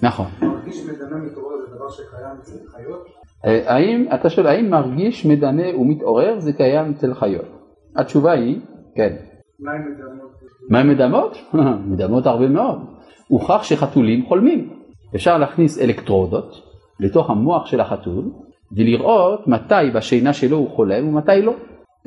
נכון. 0.02 0.26
מרגיש 0.42 0.86
מדמה 0.86 1.16
מתעורר 1.16 1.56
זה 1.60 1.76
דבר 1.76 1.88
שקיים 1.90 2.36
אצל 2.40 2.66
חיות? 2.66 3.06
אה, 3.44 3.74
האם, 3.74 4.06
אתה 4.14 4.30
שואל, 4.30 4.46
האם 4.46 4.70
מרגיש 4.70 5.26
מדמה 5.26 5.76
ומתעורר 5.78 6.38
זה 6.38 6.52
קיים 6.52 6.90
אצל 6.90 7.14
חיות? 7.14 7.46
התשובה 7.96 8.32
היא, 8.32 8.60
כן. 8.96 9.16
מה 9.60 9.72
עם 9.72 9.92
מדמות? 9.92 10.41
מה 10.72 10.80
עם 10.80 10.88
מדמות? 10.88 11.38
מדמות 11.90 12.26
הרבה 12.26 12.48
מאוד. 12.48 12.78
הוכח 13.28 13.62
שחתולים 13.62 14.26
חולמים. 14.26 14.70
אפשר 15.14 15.38
להכניס 15.38 15.78
אלקטרודות 15.78 16.62
לתוך 17.00 17.30
המוח 17.30 17.66
של 17.66 17.80
החתול 17.80 18.24
ולראות 18.76 19.48
מתי 19.48 19.90
בשינה 19.94 20.32
שלו 20.32 20.56
הוא 20.56 20.70
חולם 20.70 21.08
ומתי 21.08 21.42
לא. 21.42 21.52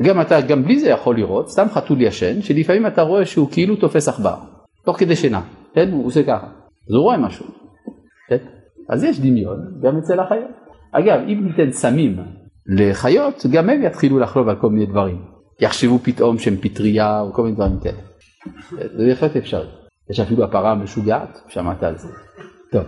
גם 0.02 0.22
אתה 0.22 0.42
גם 0.42 0.64
בלי 0.64 0.80
זה 0.80 0.90
יכול 0.90 1.16
לראות, 1.16 1.50
סתם 1.50 1.66
חתול 1.70 2.02
ישן, 2.02 2.42
שלפעמים 2.42 2.88
אתה 2.88 3.02
רואה 3.02 3.26
שהוא 3.26 3.48
כאילו 3.52 3.76
תופס 3.76 4.08
עכבר, 4.08 4.36
תוך 4.86 5.00
כדי 5.00 5.16
שינה, 5.16 5.42
כן? 5.74 5.92
הוא 5.92 6.06
עושה 6.06 6.24
ככה, 6.24 6.48
אז 6.90 6.94
הוא 6.96 7.04
רואה 7.04 7.18
משהו, 7.18 7.46
כן? 8.30 8.38
אז 8.90 9.04
יש 9.04 9.20
דמיון 9.20 9.58
גם 9.82 9.98
אצל 9.98 10.20
החיות. 10.20 10.52
אגב, 10.92 11.20
אם 11.28 11.48
ניתן 11.48 11.72
סמים 11.72 12.18
לחיות, 12.68 13.46
גם 13.52 13.70
הם 13.70 13.84
יתחילו 13.84 14.20
לחלוב 14.20 14.50
על 14.50 14.56
כל 14.56 14.70
מיני 14.70 14.86
דברים. 14.86 15.22
יחשבו 15.60 16.00
פתאום 16.00 16.38
שהם 16.38 16.56
פטריה 16.56 17.22
או 17.22 17.34
כל 17.34 17.44
מיני 17.44 17.56
דברים 17.56 17.80
כאלה. 17.80 18.15
זה 18.72 19.06
בהחלט 19.08 19.36
אפשרי. 19.36 19.68
יש 20.10 20.20
אפילו 20.20 20.44
הפרה 20.44 20.72
המשוגעת, 20.72 21.42
שמעת 21.48 21.84
על 21.84 21.98
זה. 21.98 22.08
טוב. 22.72 22.84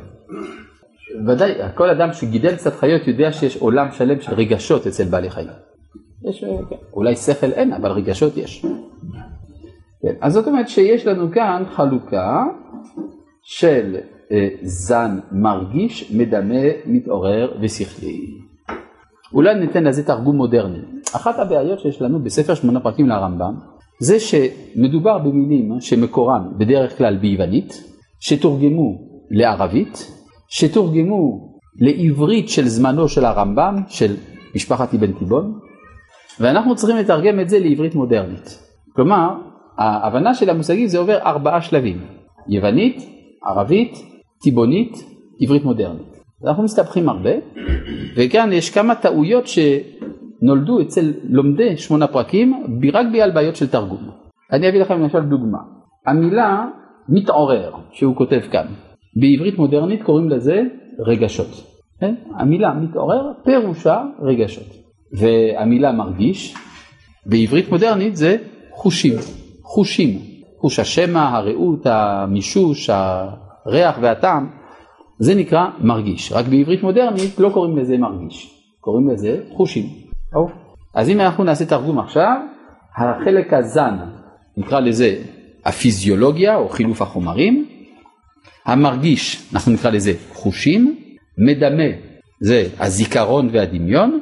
ודאי, 1.28 1.54
כל 1.76 1.90
אדם 1.90 2.14
שגידל 2.14 2.56
קצת 2.56 2.76
חיות 2.76 3.08
יודע 3.08 3.32
שיש 3.32 3.58
עולם 3.58 3.92
שלם 3.92 4.22
של 4.22 4.34
רגשות 4.34 4.88
אצל 4.88 5.04
בעלי 5.04 5.30
חיים. 5.30 5.48
יש, 6.24 6.44
כן. 6.70 6.76
אולי 6.94 7.16
שכל 7.16 7.52
אין, 7.52 7.74
אבל 7.74 7.92
רגשות 7.92 8.38
יש. 8.38 8.66
כן. 10.02 10.14
אז 10.22 10.34
זאת 10.34 10.48
אומרת 10.48 10.70
שיש 10.70 11.08
לנו 11.08 11.32
כאן 11.32 11.64
חלוקה 11.76 12.44
של 13.44 13.98
אה, 14.32 14.48
זן 14.62 15.20
מרגיש, 15.32 16.12
מדמה, 16.12 16.64
מתעורר 16.86 17.58
ושכלי. 17.62 18.28
אולי 19.34 19.56
ניתן 19.56 19.84
לזה 19.84 20.06
תרגום 20.06 20.36
מודרני. 20.36 20.80
אחת 21.16 21.40
הבעיות 21.40 21.80
שיש 21.80 22.02
לנו 22.02 22.20
בספר 22.20 22.54
שמונה 22.54 22.80
פרקים 22.80 23.08
לרמב"ם 23.08 23.56
זה 24.00 24.18
שמדובר 24.20 25.18
במילים 25.18 25.72
שמקורן 25.80 26.42
בדרך 26.58 26.98
כלל 26.98 27.18
ביוונית, 27.18 27.84
שתורגמו 28.20 28.98
לערבית, 29.32 30.12
שתורגמו 30.50 31.50
לעברית 31.80 32.50
של 32.50 32.68
זמנו 32.68 33.08
של 33.08 33.26
הרמב"ם, 33.26 33.76
של 33.88 34.16
משפחת 34.56 34.94
אבן 34.94 35.12
תיבון, 35.12 35.60
ואנחנו 36.40 36.76
צריכים 36.76 36.98
לתרגם 36.98 37.40
את 37.40 37.50
זה 37.50 37.60
לעברית 37.60 37.96
מודרנית. 37.96 38.60
כלומר, 38.96 39.30
ההבנה 39.78 40.34
של 40.34 40.50
המושגים 40.50 40.88
זה 40.88 40.98
עובר 40.98 41.18
ארבעה 41.18 41.62
שלבים, 41.62 42.02
יוונית, 42.50 43.10
ערבית, 43.46 43.98
טיבונית, 44.42 44.94
עברית 45.42 45.64
מודרנית. 45.64 46.18
אנחנו 46.46 46.64
מסתבכים 46.64 47.10
הרבה, 47.10 47.30
וכאן 48.16 48.54
יש 48.54 48.70
כמה 48.70 48.96
טעויות 48.96 49.48
שנולדו 50.40 50.82
אצל 50.82 51.14
לומדי 51.30 51.78
שמונה 51.78 52.08
פרקים 52.08 52.64
רק 52.94 53.06
בגלל 53.12 53.32
בעיות 53.32 53.56
של 53.56 53.68
תרגום. 53.68 54.10
אני 54.52 54.70
אביא 54.70 54.82
לכם 54.82 55.02
למשל 55.02 55.20
דוגמה. 55.20 55.58
המילה 56.08 56.66
מתעורר, 57.10 57.72
שהוא 57.92 58.16
כותב 58.16 58.40
כאן, 58.52 58.66
בעברית 59.16 59.58
מודרנית 59.58 60.04
קוראים 60.04 60.30
לזה 60.30 60.62
רגשות. 61.00 61.64
כן? 62.00 62.16
המילה 62.36 62.74
מתעורר 62.74 63.32
פירושה 63.44 64.04
רגשות. 64.22 64.68
והמילה 65.14 65.92
מרגיש 65.92 66.56
בעברית 67.26 67.72
מודרנית 67.72 68.16
זה 68.16 68.38
חושים. 68.72 69.14
חושים. 69.64 70.20
חוש 70.60 70.80
השמע, 70.80 71.30
הרעות, 71.30 71.86
המישוש, 71.86 72.90
הריח 72.90 73.98
והטעם, 74.02 74.50
זה 75.20 75.36
נקרא 75.36 75.68
מרגיש. 75.82 76.32
רק 76.32 76.46
בעברית 76.46 76.84
מודרנית 76.84 77.40
לא 77.40 77.50
קוראים 77.50 77.78
לזה 77.78 77.98
מרגיש, 77.98 78.64
קוראים 78.80 79.10
לזה 79.10 79.44
חושים. 79.54 80.07
או. 80.36 80.50
אז 80.96 81.10
אם 81.10 81.22
אנחנו 81.22 81.44
נעשה 81.44 81.66
תרגום 81.66 82.00
עכשיו, 82.00 82.38
החלק 82.98 83.54
הזן, 83.54 83.98
נקרא 84.58 84.80
לזה 84.80 85.16
הפיזיולוגיה 85.66 86.56
או 86.56 86.70
חילוף 86.70 87.02
החומרים, 87.02 87.66
המרגיש, 88.66 89.50
אנחנו 89.54 89.72
נקרא 89.72 89.92
לזה 89.92 90.14
חושים, 90.34 90.96
מדמה 91.38 91.84
זה 92.42 92.68
הזיכרון 92.80 93.50
והדמיון, 93.52 94.20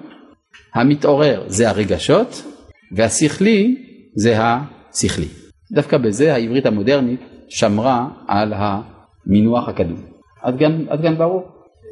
המתעורר 0.74 1.44
זה 1.48 1.70
הרגשות, 1.70 2.44
והשכלי 2.92 3.76
זה 4.16 4.38
השכלי. 4.40 5.28
דווקא 5.72 5.98
בזה 5.98 6.34
העברית 6.34 6.66
המודרנית 6.66 7.20
שמרה 7.50 8.08
על 8.28 8.54
המינוח 8.56 9.70
הקדום. 9.70 10.02
עד 10.42 10.60
כאן, 10.60 10.86
עד 10.90 11.02
כאן 11.02 11.18
ברור? 11.18 11.44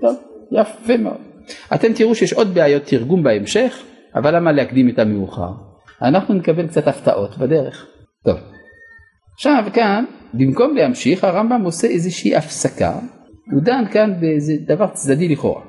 טוב, 0.02 0.16
יפה 0.52 0.98
מאוד. 0.98 1.18
אתם 1.74 1.94
תראו 1.94 2.16
שיש 2.16 2.34
עוד 2.34 2.54
בעיות 2.54 2.84
תרגום 2.84 3.24
בהמשך, 3.24 3.84
אבל 4.16 4.36
למה 4.36 4.52
להקדים 4.52 4.90
את 4.90 5.00
המאוחר? 5.00 5.52
אנחנו 6.02 6.34
נקבל 6.34 6.68
קצת 6.68 6.88
הפתעות 6.88 7.38
בדרך. 7.38 7.88
טוב. 8.26 8.38
עכשיו 9.34 9.64
כאן, 9.74 10.06
במקום 10.34 10.76
להמשיך, 10.76 11.24
הרמב"ם 11.24 11.62
עושה 11.62 11.88
איזושהי 11.88 12.36
הפסקה, 12.36 12.94
הוא 13.52 13.62
דן 13.62 13.84
כאן 13.92 14.14
באיזה 14.20 14.54
דבר 14.68 14.88
צדדי 14.88 15.28
לכאורה. 15.30 15.62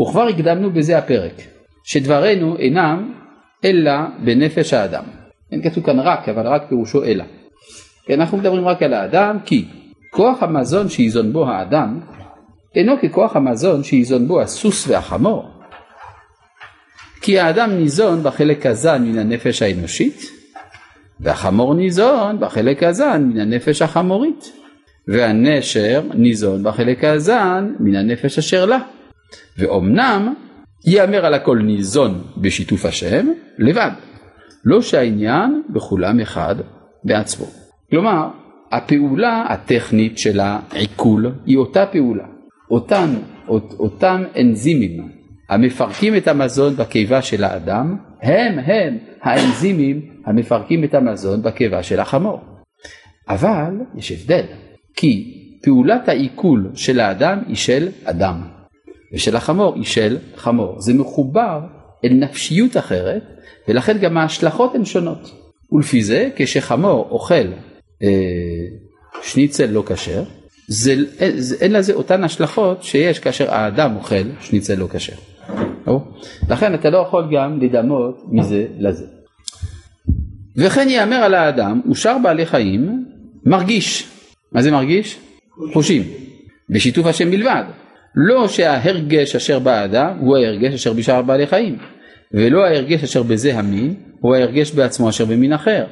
וכבר 0.00 0.28
הקדמנו 0.28 0.70
בזה 0.70 0.98
הפרק, 0.98 1.32
שדברינו 1.84 2.56
אינם 2.56 3.14
אלא 3.64 3.92
בנפש 4.24 4.72
האדם. 4.72 5.04
אין 5.52 5.62
כתוב 5.62 5.84
כאן 5.84 6.00
רק, 6.00 6.28
אבל 6.28 6.46
רק 6.46 6.62
פירושו 6.68 7.04
אלא. 7.04 7.24
כן, 8.06 8.20
אנחנו 8.20 8.38
מדברים 8.38 8.68
רק 8.68 8.82
על 8.82 8.94
האדם 8.94 9.38
כי 9.44 9.64
כוח 10.10 10.42
המזון 10.42 10.88
שיזון 10.88 11.32
בו 11.32 11.48
האדם 11.48 12.00
אינו 12.74 12.94
ככוח 13.02 13.36
המזון 13.36 13.82
שיזון 13.82 14.28
בו 14.28 14.40
הסוס 14.40 14.88
והחמור. 14.88 15.57
כי 17.20 17.38
האדם 17.38 17.70
ניזון 17.70 18.22
בחלק 18.22 18.66
הזן 18.66 19.02
מן 19.02 19.18
הנפש 19.18 19.62
האנושית 19.62 20.30
והחמור 21.20 21.74
ניזון 21.74 22.40
בחלק 22.40 22.82
הזן 22.82 23.22
מן 23.22 23.40
הנפש 23.40 23.82
החמורית 23.82 24.52
והנשר 25.08 26.02
ניזון 26.14 26.62
בחלק 26.62 27.04
הזן 27.04 27.74
מן 27.80 27.96
הנפש 27.96 28.38
אשר 28.38 28.66
לה. 28.66 28.78
ואומנם 29.58 30.34
ייאמר 30.86 31.26
על 31.26 31.34
הכל 31.34 31.58
ניזון 31.58 32.22
בשיתוף 32.36 32.84
השם 32.84 33.26
לבד, 33.58 33.90
לא 34.64 34.82
שהעניין 34.82 35.62
בכולם 35.70 36.20
אחד 36.20 36.54
בעצמו. 37.04 37.46
כלומר, 37.90 38.28
הפעולה 38.72 39.44
הטכנית 39.48 40.18
של 40.18 40.40
העיכול 40.40 41.32
היא 41.46 41.56
אותה 41.56 41.86
פעולה. 41.86 42.24
אותן, 42.70 43.14
אות, 43.48 43.74
אותם 43.78 44.22
אנזימים 44.40 45.17
המפרקים 45.48 46.16
את 46.16 46.28
המזון 46.28 46.76
בקיבה 46.76 47.22
של 47.22 47.44
האדם, 47.44 47.96
הם 48.22 48.58
הם 48.58 48.98
האנזימים 49.22 50.00
המפרקים 50.26 50.84
את 50.84 50.94
המזון 50.94 51.42
בקיבה 51.42 51.82
של 51.82 52.00
החמור. 52.00 52.40
אבל 53.28 53.72
יש 53.96 54.12
הבדל, 54.12 54.44
כי 54.96 55.34
פעולת 55.62 56.08
העיכול 56.08 56.70
של 56.74 57.00
האדם 57.00 57.38
היא 57.46 57.56
של 57.56 57.88
אדם, 58.04 58.42
ושל 59.14 59.36
החמור 59.36 59.74
היא 59.74 59.84
של 59.84 60.18
חמור. 60.36 60.80
זה 60.80 60.94
מחובר 60.94 61.60
אל 62.04 62.12
נפשיות 62.12 62.76
אחרת, 62.76 63.22
ולכן 63.68 63.98
גם 63.98 64.16
ההשלכות 64.16 64.74
הן 64.74 64.84
שונות. 64.84 65.30
ולפי 65.72 66.02
זה, 66.02 66.28
כשחמור 66.36 67.08
אוכל 67.10 67.34
אה, 68.02 68.08
שניצל 69.22 69.66
לא 69.66 69.82
כשר, 69.86 70.22
זה, 70.68 70.94
זה, 71.36 71.56
אין 71.60 71.72
לזה 71.72 71.94
אותן 71.94 72.24
השלכות 72.24 72.82
שיש 72.82 73.18
כאשר 73.18 73.50
האדם 73.50 73.96
אוכל 73.96 74.24
שניצל 74.40 74.74
לא 74.74 74.88
כשר. 74.92 75.16
לכן 76.50 76.74
אתה 76.74 76.90
לא 76.90 76.98
יכול 76.98 77.24
גם 77.32 77.60
לדמות 77.60 78.22
מזה 78.32 78.66
לזה. 78.78 79.04
וכן 80.56 80.88
ייאמר 80.88 81.16
על 81.16 81.34
האדם 81.34 81.80
ושאר 81.90 82.16
בעלי 82.22 82.46
חיים 82.46 83.04
מרגיש. 83.46 84.08
מה 84.52 84.62
זה 84.62 84.70
מרגיש? 84.70 85.18
חושים. 85.72 86.02
בשיתוף 86.70 87.06
השם 87.06 87.30
בלבד. 87.30 87.64
לא 88.14 88.48
שההרגש 88.48 89.36
אשר 89.36 89.58
באדם 89.58 90.16
הוא 90.20 90.36
ההרגש 90.36 90.74
אשר 90.74 90.92
בשאר 90.92 91.22
בעלי 91.22 91.46
חיים. 91.46 91.78
ולא 92.34 92.64
ההרגש 92.64 93.02
אשר 93.04 93.22
בזה 93.22 93.58
המין 93.58 93.94
הוא 94.20 94.34
ההרגש 94.34 94.70
בעצמו 94.70 95.08
אשר 95.08 95.24
במין 95.24 95.52
אחר. 95.52 95.84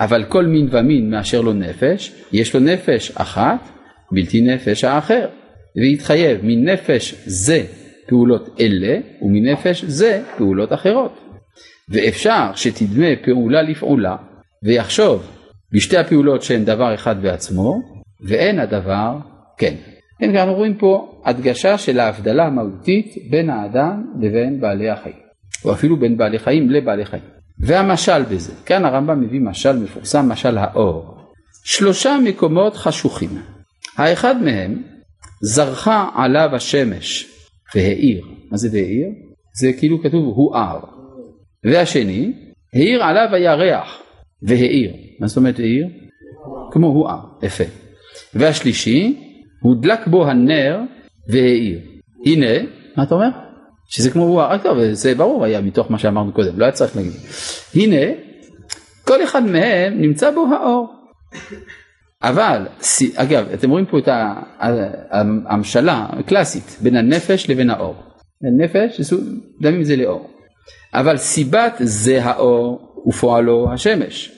אבל 0.00 0.24
כל 0.28 0.46
מין 0.46 0.68
ומין 0.70 1.10
מאשר 1.10 1.40
לו 1.40 1.52
נפש, 1.52 2.12
יש 2.32 2.54
לו 2.54 2.60
נפש 2.60 3.12
אחת, 3.14 3.68
בלתי 4.12 4.40
נפש 4.40 4.84
האחר. 4.84 5.26
ויתחייב 5.76 6.40
מנפש 6.42 7.14
זה 7.26 7.62
פעולות 8.06 8.60
אלה 8.60 8.98
ומנפש 9.22 9.84
זה 9.84 10.22
פעולות 10.36 10.72
אחרות. 10.72 11.24
ואפשר 11.88 12.50
שתדמה 12.54 13.06
פעולה 13.24 13.62
לפעולה 13.62 14.16
ויחשוב 14.62 15.30
בשתי 15.72 15.96
הפעולות 15.96 16.42
שהן 16.42 16.64
דבר 16.64 16.94
אחד 16.94 17.22
בעצמו 17.22 17.82
ואין 18.28 18.58
הדבר 18.58 19.16
כן. 19.58 19.74
כן, 20.20 20.36
אנחנו 20.36 20.54
רואים 20.54 20.74
פה 20.74 21.20
הדגשה 21.24 21.78
של 21.78 22.00
ההבדלה 22.00 22.46
המהותית 22.46 23.14
בין 23.30 23.50
האדם 23.50 24.04
לבין 24.20 24.60
בעלי 24.60 24.90
החיים, 24.90 25.16
או 25.64 25.72
אפילו 25.72 25.96
בין 25.96 26.16
בעלי 26.16 26.38
חיים 26.38 26.70
לבעלי 26.70 27.04
חיים. 27.04 27.22
והמשל 27.58 28.22
בזה, 28.22 28.52
כאן 28.66 28.84
הרמב"ם 28.84 29.20
מביא 29.20 29.40
משל 29.40 29.76
מפורסם, 29.76 30.28
משל 30.28 30.58
האור. 30.58 31.14
שלושה 31.64 32.16
מקומות 32.24 32.76
חשוכים. 32.76 33.30
האחד 33.96 34.42
מהם 34.42 34.82
זרחה 35.42 36.08
עליו 36.14 36.48
השמש 36.52 37.33
והאיר. 37.74 38.24
מה 38.50 38.56
זה 38.56 38.68
והאיר? 38.72 39.08
זה 39.60 39.72
כאילו 39.78 40.02
כתוב 40.02 40.24
הואר. 40.36 40.80
והשני, 41.64 42.32
האיר 42.74 43.04
עליו 43.04 43.28
הירח 43.32 44.02
והאיר. 44.42 44.92
מה 45.20 45.26
זאת 45.26 45.36
אומרת 45.36 45.58
האיר? 45.58 45.86
כמו 46.70 46.86
הואר, 46.86 47.18
יפה. 47.42 47.64
והשלישי, 48.34 49.16
הודלק 49.62 50.06
בו 50.06 50.26
הנר 50.26 50.80
והאיר. 51.28 51.80
הנה, 52.26 52.46
מה 52.96 53.02
אתה 53.02 53.14
אומר? 53.14 53.28
שזה 53.88 54.10
כמו 54.10 54.22
הואר, 54.22 54.58
טוב, 54.58 54.92
זה 54.92 55.14
ברור 55.14 55.44
היה 55.44 55.60
מתוך 55.60 55.90
מה 55.90 55.98
שאמרנו 55.98 56.32
קודם, 56.32 56.58
לא 56.58 56.64
היה 56.64 56.72
צריך 56.72 56.96
להגיד. 56.96 57.12
הנה, 57.74 58.12
כל 59.04 59.24
אחד 59.24 59.42
מהם 59.46 60.00
נמצא 60.00 60.30
בו 60.30 60.46
האור. 60.46 60.94
אבל, 62.28 62.66
אגב, 63.14 63.48
אתם 63.54 63.70
רואים 63.70 63.86
פה 63.86 63.98
את 63.98 64.08
המשלה 65.46 66.06
הקלאסית 66.10 66.78
בין 66.80 66.96
הנפש 66.96 67.50
לבין 67.50 67.70
האור. 67.70 67.94
הנפש, 68.44 69.00
דמים 69.62 69.84
זה 69.84 69.96
לאור. 69.96 70.30
אבל 70.94 71.16
סיבת 71.16 71.74
זה 71.78 72.24
האור 72.24 72.94
ופועלו 73.08 73.72
השמש. 73.72 74.32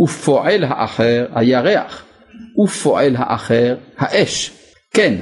ופועל 0.00 0.64
האחר 0.64 1.26
הירח. 1.34 2.04
ופועל 2.64 3.14
האחר 3.16 3.76
האש. 3.98 4.52
כן, 4.94 5.14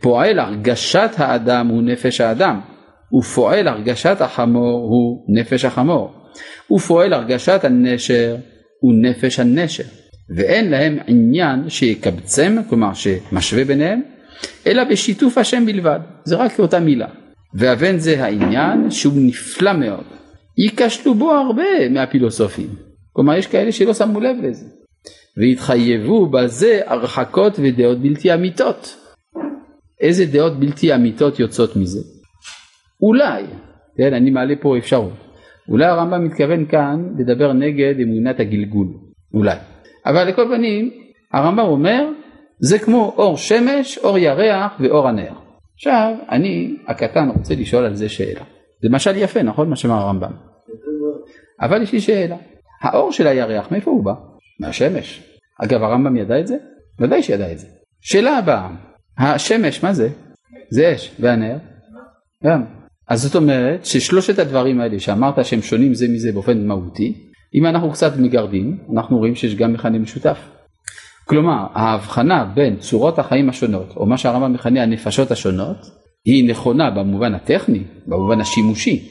פועל 0.00 0.38
הרגשת 0.38 1.10
האדם 1.16 1.68
הוא 1.68 1.82
נפש 1.82 2.20
האדם, 2.20 2.60
ופועל 3.18 3.68
הרגשת 3.68 4.16
החמור 4.20 4.88
הוא 4.88 5.24
נפש 5.28 5.64
החמור, 5.64 6.12
ופועל 6.72 7.12
הרגשת 7.12 7.64
הנשר 7.64 8.36
הוא 8.80 8.92
נפש 9.02 9.40
הנשר, 9.40 9.84
ואין 10.36 10.70
להם 10.70 10.98
עניין 11.06 11.68
שיקבצם, 11.68 12.56
כלומר 12.68 12.94
שמשווה 12.94 13.64
ביניהם, 13.64 14.00
אלא 14.66 14.84
בשיתוף 14.84 15.38
השם 15.38 15.66
בלבד, 15.66 16.00
זה 16.24 16.36
רק 16.36 16.60
אותה 16.60 16.80
מילה. 16.80 17.08
ואבן 17.54 17.98
זה 17.98 18.24
העניין 18.24 18.90
שהוא 18.90 19.12
נפלא 19.16 19.72
מאוד. 19.72 20.04
ייכשלו 20.58 21.14
בו 21.14 21.32
הרבה 21.32 21.88
מהפילוסופים. 21.90 22.68
כלומר 23.12 23.36
יש 23.36 23.46
כאלה 23.46 23.72
שלא 23.72 23.94
שמו 23.94 24.20
לב 24.20 24.36
לזה. 24.42 24.66
והתחייבו 25.36 26.26
בזה 26.26 26.80
הרחקות 26.86 27.58
ודעות 27.58 27.98
בלתי 27.98 28.34
אמיתות. 28.34 28.96
איזה 30.00 30.26
דעות 30.26 30.60
בלתי 30.60 30.94
אמיתות 30.94 31.40
יוצאות 31.40 31.76
מזה? 31.76 32.00
אולי, 33.02 33.44
כן, 33.96 34.14
אני 34.14 34.30
מעלה 34.30 34.54
פה 34.60 34.78
אפשרות, 34.78 35.12
אולי 35.68 35.84
הרמב"ם 35.84 36.24
מתכוון 36.24 36.66
כאן 36.66 37.14
לדבר 37.18 37.52
נגד 37.52 37.94
אמונת 38.02 38.40
הגלגול, 38.40 38.88
אולי. 39.34 39.56
אבל 40.06 40.28
לכל 40.28 40.44
פנים, 40.56 40.90
הרמב"ם 41.32 41.64
אומר, 41.64 42.08
זה 42.60 42.78
כמו 42.78 43.14
אור 43.16 43.36
שמש, 43.36 43.98
אור 43.98 44.18
ירח 44.18 44.72
ואור 44.80 45.08
הנר. 45.08 45.32
עכשיו, 45.74 46.14
אני 46.30 46.76
הקטן 46.86 47.28
רוצה 47.28 47.54
לשאול 47.54 47.84
על 47.84 47.94
זה 47.94 48.08
שאלה. 48.08 48.44
זה 48.82 48.88
משל 48.90 49.16
יפה, 49.16 49.42
נכון? 49.42 49.70
מה 49.70 49.76
שאמר 49.76 49.94
הרמב"ם. 49.94 50.32
אבל 51.60 51.82
יש 51.82 51.92
לי 51.92 52.00
שאלה. 52.00 52.36
האור 52.82 53.12
של 53.12 53.26
הירח, 53.26 53.72
מאיפה 53.72 53.90
הוא 53.90 54.04
בא? 54.04 54.12
מהשמש. 54.60 55.22
אגב, 55.64 55.82
הרמב"ם 55.82 56.16
ידע 56.16 56.40
את 56.40 56.46
זה? 56.46 56.56
ודאי 57.00 57.22
שידע 57.22 57.52
את 57.52 57.58
זה. 57.58 57.66
שאלה 58.00 58.38
הבאה, 58.38 58.68
השמש, 59.18 59.84
מה 59.84 59.92
זה? 59.92 60.08
זה 60.70 60.92
אש, 60.94 61.14
והנר? 61.20 61.56
גם. 62.44 62.64
אז 63.08 63.22
זאת 63.22 63.34
אומרת 63.34 63.84
ששלושת 63.84 64.38
הדברים 64.38 64.80
האלה 64.80 65.00
שאמרת 65.00 65.44
שהם 65.44 65.62
שונים 65.62 65.94
זה 65.94 66.06
מזה 66.08 66.32
באופן 66.32 66.66
מהותי, 66.66 67.29
אם 67.54 67.66
אנחנו 67.66 67.90
קצת 67.90 68.16
מגרדים, 68.16 68.78
אנחנו 68.94 69.18
רואים 69.18 69.34
שיש 69.34 69.54
גם 69.54 69.72
מכנה 69.72 69.98
משותף. 69.98 70.38
כלומר, 71.24 71.66
ההבחנה 71.74 72.44
בין 72.54 72.76
צורות 72.76 73.18
החיים 73.18 73.48
השונות, 73.48 73.96
או 73.96 74.06
מה 74.06 74.18
שהרמב"ם 74.18 74.52
מכנה 74.52 74.82
הנפשות 74.82 75.30
השונות, 75.30 75.76
היא 76.24 76.50
נכונה 76.50 76.90
במובן 76.90 77.34
הטכני, 77.34 77.82
במובן 78.06 78.40
השימושי, 78.40 79.10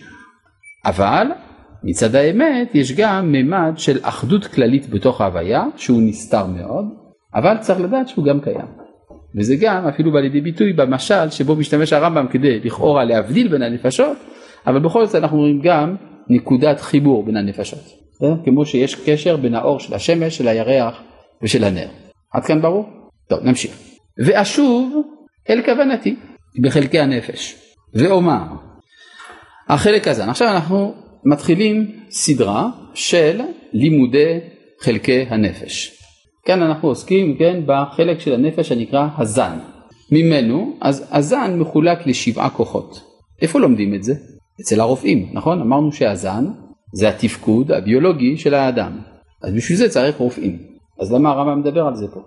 אבל 0.85 1.27
מצד 1.83 2.15
האמת 2.15 2.75
יש 2.75 2.91
גם 2.91 3.31
ממד 3.31 3.73
של 3.77 3.97
אחדות 4.01 4.45
כללית 4.45 4.89
בתוך 4.89 5.21
ההוויה, 5.21 5.63
שהוא 5.77 6.01
נסתר 6.01 6.45
מאוד, 6.45 6.85
אבל 7.35 7.57
צריך 7.57 7.79
לדעת 7.79 8.07
שהוא 8.07 8.25
גם 8.25 8.41
קיים. 8.41 8.67
וזה 9.35 9.55
גם 9.61 9.87
אפילו 9.87 10.11
בא 10.11 10.19
לידי 10.19 10.41
ביטוי 10.41 10.73
במשל 10.73 11.29
שבו 11.29 11.55
משתמש 11.55 11.93
הרמב"ם 11.93 12.27
כדי 12.27 12.59
לכאורה 12.59 13.03
להבדיל 13.03 13.47
בין 13.47 13.61
הנפשות, 13.61 14.17
אבל 14.67 14.79
בכל 14.79 15.05
זאת 15.05 15.15
אנחנו 15.15 15.37
רואים 15.37 15.61
גם 15.63 15.95
נקודת 16.29 16.79
חיבור 16.81 17.23
בין 17.23 17.37
הנפשות. 17.37 17.98
כמו 18.45 18.65
שיש 18.65 18.95
קשר 18.95 19.37
בין 19.37 19.55
האור 19.55 19.79
של 19.79 19.93
השמש, 19.93 20.37
של 20.37 20.47
הירח 20.47 21.01
ושל 21.43 21.63
הנר. 21.63 21.87
עד 22.33 22.45
כאן 22.45 22.61
ברור? 22.61 22.85
טוב, 23.27 23.39
נמשיך. 23.43 23.77
ואשוב 24.25 24.93
אל 25.49 25.61
כוונתי 25.65 26.15
בחלקי 26.61 26.99
הנפש, 26.99 27.55
ואומר, 27.93 28.43
החלק 29.69 30.07
הזה, 30.07 30.25
עכשיו 30.25 30.47
אנחנו 30.47 30.93
מתחילים 31.25 31.91
סדרה 32.09 32.69
של 32.93 33.41
לימודי 33.73 34.39
חלקי 34.81 35.25
הנפש. 35.29 35.91
כאן 36.45 36.61
אנחנו 36.61 36.87
עוסקים, 36.87 37.37
כן, 37.37 37.61
בחלק 37.65 38.19
של 38.19 38.33
הנפש 38.33 38.71
הנקרא 38.71 39.07
הזן. 39.17 39.59
ממנו, 40.11 40.77
אז 40.81 41.07
הזן 41.11 41.59
מחולק 41.59 42.07
לשבעה 42.07 42.49
כוחות. 42.49 43.01
איפה 43.41 43.59
לומדים 43.59 43.95
את 43.95 44.03
זה? 44.03 44.13
אצל 44.61 44.79
הרופאים, 44.79 45.29
נכון? 45.33 45.61
אמרנו 45.61 45.91
שהזן 45.91 46.45
זה 46.93 47.09
התפקוד 47.09 47.71
הביולוגי 47.71 48.37
של 48.37 48.53
האדם. 48.53 48.99
אז 49.43 49.53
בשביל 49.53 49.77
זה 49.77 49.89
צריך 49.89 50.17
רופאים. 50.17 50.57
אז 50.99 51.13
למה 51.13 51.29
הרמב"ם 51.29 51.59
מדבר 51.59 51.81
על 51.81 51.95
זה 51.95 52.05
פה? 52.13 52.19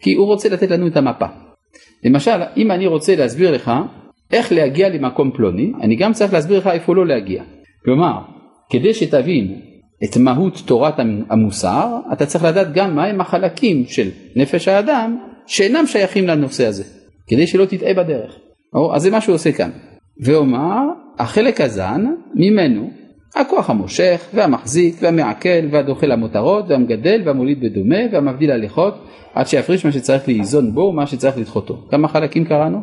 כי 0.00 0.14
הוא 0.14 0.26
רוצה 0.26 0.48
לתת 0.48 0.70
לנו 0.70 0.86
את 0.86 0.96
המפה. 0.96 1.26
למשל, 2.04 2.42
אם 2.56 2.70
אני 2.70 2.86
רוצה 2.86 3.16
להסביר 3.16 3.50
לך 3.50 3.72
איך 4.32 4.52
להגיע 4.52 4.88
למקום 4.88 5.30
פלוני, 5.30 5.72
אני 5.82 5.96
גם 5.96 6.12
צריך 6.12 6.32
להסביר 6.32 6.58
לך 6.58 6.66
איפה 6.66 6.94
לא 6.94 7.06
להגיע. 7.06 7.42
כלומר, 7.84 8.18
כדי 8.70 8.94
שתבין 8.94 9.60
את 10.04 10.16
מהות 10.16 10.62
תורת 10.66 10.94
המוסר, 11.30 11.96
אתה 12.12 12.26
צריך 12.26 12.44
לדעת 12.44 12.72
גם 12.72 12.96
מהם 12.96 13.20
החלקים 13.20 13.84
של 13.84 14.08
נפש 14.36 14.68
האדם 14.68 15.18
שאינם 15.46 15.86
שייכים 15.86 16.26
לנושא 16.26 16.66
הזה, 16.66 16.84
כדי 17.26 17.46
שלא 17.46 17.64
תטעה 17.64 17.94
בדרך. 17.94 18.38
או, 18.74 18.94
אז 18.94 19.02
זה 19.02 19.10
מה 19.10 19.20
שהוא 19.20 19.34
עושה 19.34 19.52
כאן. 19.52 19.70
ואומר, 20.20 20.80
החלק 21.18 21.60
הזן, 21.60 22.04
ממנו, 22.34 22.90
הכוח 23.36 23.70
המושך 23.70 24.28
והמחזיק 24.34 24.96
והמעכל 25.02 25.68
והדוחה 25.70 26.06
למותרות 26.06 26.64
והמגדל 26.68 27.22
והמוליד 27.24 27.60
בדומה 27.60 27.96
והמבדיל 28.12 28.50
הליכות 28.50 28.94
עד 29.34 29.46
שיפריש 29.46 29.84
מה 29.84 29.92
שצריך 29.92 30.28
לאיזון 30.28 30.74
בו 30.74 30.80
ומה 30.80 31.06
שצריך 31.06 31.38
לדחותו. 31.38 31.86
כמה 31.90 32.08
חלקים 32.08 32.44
קראנו? 32.44 32.78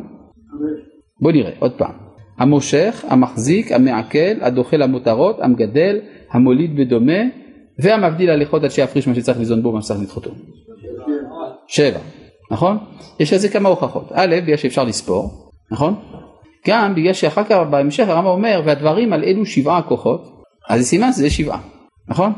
בוא 1.20 1.32
נראה 1.32 1.52
עוד 1.58 1.72
פעם. 1.72 1.92
המושך, 2.38 3.04
המחזיק, 3.08 3.72
המעכל, 3.72 4.40
הדוחה 4.40 4.76
למותרות, 4.76 5.40
המגדל, 5.40 6.00
המוליד 6.30 6.76
בדומה 6.76 7.22
והמבדיל 7.78 8.30
הליכות 8.30 8.64
עד 8.64 8.70
שיפריש 8.70 9.08
מה 9.08 9.14
שצריך 9.14 9.38
לאיזון 9.38 9.62
בו 9.62 9.68
ומה 9.68 9.82
שצריך 9.82 10.00
לדחותו. 10.00 10.30
שבע, 11.66 11.98
נכון? 12.50 12.78
יש 13.20 13.32
לזה 13.32 13.48
כמה 13.48 13.68
הוכחות. 13.68 14.12
א', 14.14 14.36
בגלל 14.42 14.56
שאפשר 14.56 14.84
לספור, 14.84 15.50
נכון? 15.70 15.94
גם 16.68 16.94
בגלל 16.94 17.12
שאחר 17.12 17.44
כך 17.44 17.56
בהמשך 17.70 18.08
הרמב"ם 18.08 18.30
אומר 18.30 18.62
והדברים 18.64 19.12
על 19.12 19.24
אלו 19.24 19.46
שבעה 19.46 19.82
כוחות 19.82 20.35
אז 20.68 20.80
זה 20.80 20.86
סימן 20.86 21.12
שזה 21.12 21.30
שבעה, 21.30 21.60
נכון? 22.08 22.32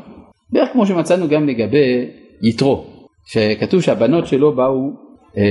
בערך 0.52 0.68
כמו 0.72 0.86
שמצאנו 0.86 1.28
גם 1.28 1.46
לגבי 1.46 2.06
יתרו, 2.42 2.84
שכתוב 3.26 3.80
שהבנות 3.80 4.26
שלו 4.26 4.56
באו 4.56 4.90
אה, 5.36 5.42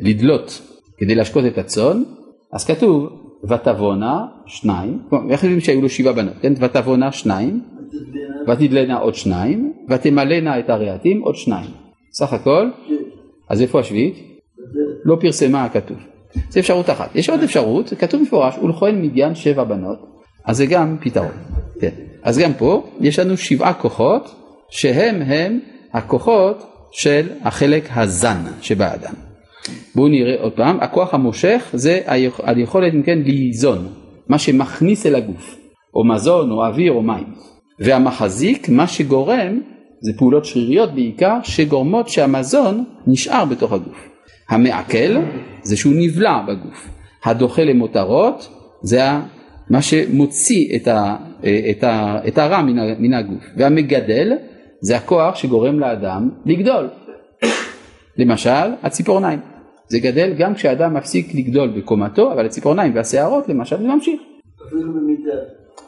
לדלות 0.00 0.62
כדי 0.98 1.14
להשקות 1.14 1.44
את 1.46 1.58
הצאן, 1.58 2.02
אז 2.52 2.64
כתוב 2.64 3.08
ותבונה 3.44 4.26
שניים, 4.46 5.02
איך 5.30 5.44
יודעים 5.44 5.60
שהיו 5.60 5.82
לו 5.82 5.88
שבעה 5.88 6.12
בנות, 6.12 6.34
כן? 6.40 6.52
ותבונה 6.60 7.12
שניים, 7.12 7.60
ותדלנה 8.48 8.98
עוד 8.98 9.14
שניים, 9.14 9.72
ותמלאנה 9.88 10.58
את 10.58 10.70
הרהטים 10.70 11.20
עוד 11.20 11.36
שניים. 11.36 11.70
סך 12.12 12.32
הכל, 12.32 12.70
אז 13.48 13.62
איפה 13.62 13.80
השביעית? 13.80 14.14
לא 15.04 15.16
פרסמה 15.20 15.64
הכתוב. 15.64 15.96
זו 16.50 16.60
אפשרות 16.60 16.90
אחת. 16.90 17.16
יש 17.16 17.30
עוד 17.30 17.42
אפשרות, 17.42 17.92
כתוב 17.98 18.22
מפורש, 18.22 18.58
ולכהן 18.58 19.02
מדיין 19.02 19.34
שבע 19.34 19.64
בנות, 19.64 19.98
אז 20.48 20.56
זה 20.56 20.66
גם 20.66 20.96
פתרון. 21.00 21.36
כן. 21.80 21.90
אז 22.22 22.38
גם 22.38 22.52
פה 22.54 22.86
יש 23.00 23.18
לנו 23.18 23.36
שבעה 23.36 23.74
כוחות 23.74 24.34
שהם 24.70 25.22
הם 25.22 25.58
הכוחות 25.92 26.66
של 26.92 27.28
החלק 27.42 27.88
הזן 27.94 28.40
שבאדם. 28.62 29.14
בואו 29.94 30.08
נראה 30.08 30.42
עוד 30.42 30.52
פעם, 30.52 30.78
הכוח 30.80 31.14
המושך 31.14 31.68
זה 31.72 32.00
היכולת 32.42 32.94
אם 32.94 33.02
כן 33.02 33.18
ליזון, 33.18 33.88
מה 34.28 34.38
שמכניס 34.38 35.06
אל 35.06 35.14
הגוף, 35.14 35.56
או 35.94 36.04
מזון 36.04 36.50
או 36.50 36.66
אוויר 36.66 36.92
או 36.92 37.02
מים. 37.02 37.34
והמחזיק, 37.80 38.68
מה 38.68 38.86
שגורם, 38.86 39.60
זה 40.00 40.12
פעולות 40.18 40.44
שריריות 40.44 40.94
בעיקר, 40.94 41.38
שגורמות 41.42 42.08
שהמזון 42.08 42.84
נשאר 43.06 43.44
בתוך 43.44 43.72
הגוף. 43.72 44.08
המעכל 44.48 45.16
זה 45.62 45.76
שהוא 45.76 45.92
נבלע 45.96 46.42
בגוף. 46.48 46.88
הדוחה 47.24 47.64
למותרות 47.64 48.48
זה 48.82 49.00
מה 49.70 49.82
שמוציא 49.82 50.76
את, 50.76 50.88
ה, 50.88 51.16
את, 51.70 51.84
ה, 51.84 52.18
את 52.28 52.38
הרע 52.38 52.62
מן, 52.62 52.94
מן 52.98 53.14
הגוף, 53.14 53.44
והמגדל 53.56 54.32
זה 54.80 54.96
הכוח 54.96 55.36
שגורם 55.36 55.80
לאדם 55.80 56.30
לגדול. 56.46 56.88
למשל, 58.18 58.72
הציפורניים. 58.82 59.38
זה 59.88 59.98
גדל 59.98 60.34
גם 60.38 60.54
כשאדם 60.54 60.94
מפסיק 60.94 61.34
לגדול 61.34 61.68
בקומתו, 61.68 62.32
אבל 62.32 62.46
הציפורניים 62.46 62.94
והשערות 62.94 63.48
למשל 63.48 63.76
זה 63.76 63.84
ממשיך. 63.84 64.20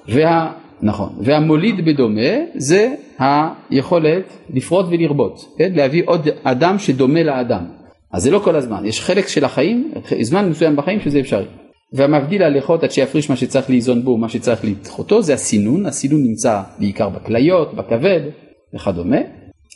וה, 0.09 0.53
נכון, 0.83 1.13
והמוליד 1.21 1.85
בדומה 1.85 2.31
זה 2.55 2.95
היכולת 3.19 4.25
לפרוט 4.51 4.87
ולרבות, 4.91 5.45
כן? 5.59 5.73
להביא 5.75 6.03
עוד 6.07 6.29
אדם 6.43 6.79
שדומה 6.79 7.23
לאדם. 7.23 7.65
אז 8.13 8.23
זה 8.23 8.31
לא 8.31 8.39
כל 8.39 8.57
הזמן, 8.57 8.85
יש 8.85 9.01
חלק 9.01 9.29
של 9.29 9.45
החיים, 9.45 9.93
זמן 10.21 10.49
מסוים 10.49 10.77
בחיים 10.77 11.01
שזה 11.01 11.21
אפשרי. 11.21 11.47
והמבדיל 11.93 12.43
הלכות 12.43 12.83
עד 12.83 12.91
שיפריש 12.91 13.31
מה 13.31 13.37
שצריך 13.37 13.71
לאיזון 13.71 14.03
בו 14.03 14.11
ומה 14.11 14.29
שצריך 14.29 14.65
לדחותו 14.65 15.23
זה 15.23 15.35
הסינון, 15.35 15.87
הסינון 15.87 16.23
נמצא 16.23 16.63
בעיקר 16.79 17.09
בכליות, 17.09 17.75
בכבד 17.75 18.21
וכדומה. 18.75 19.17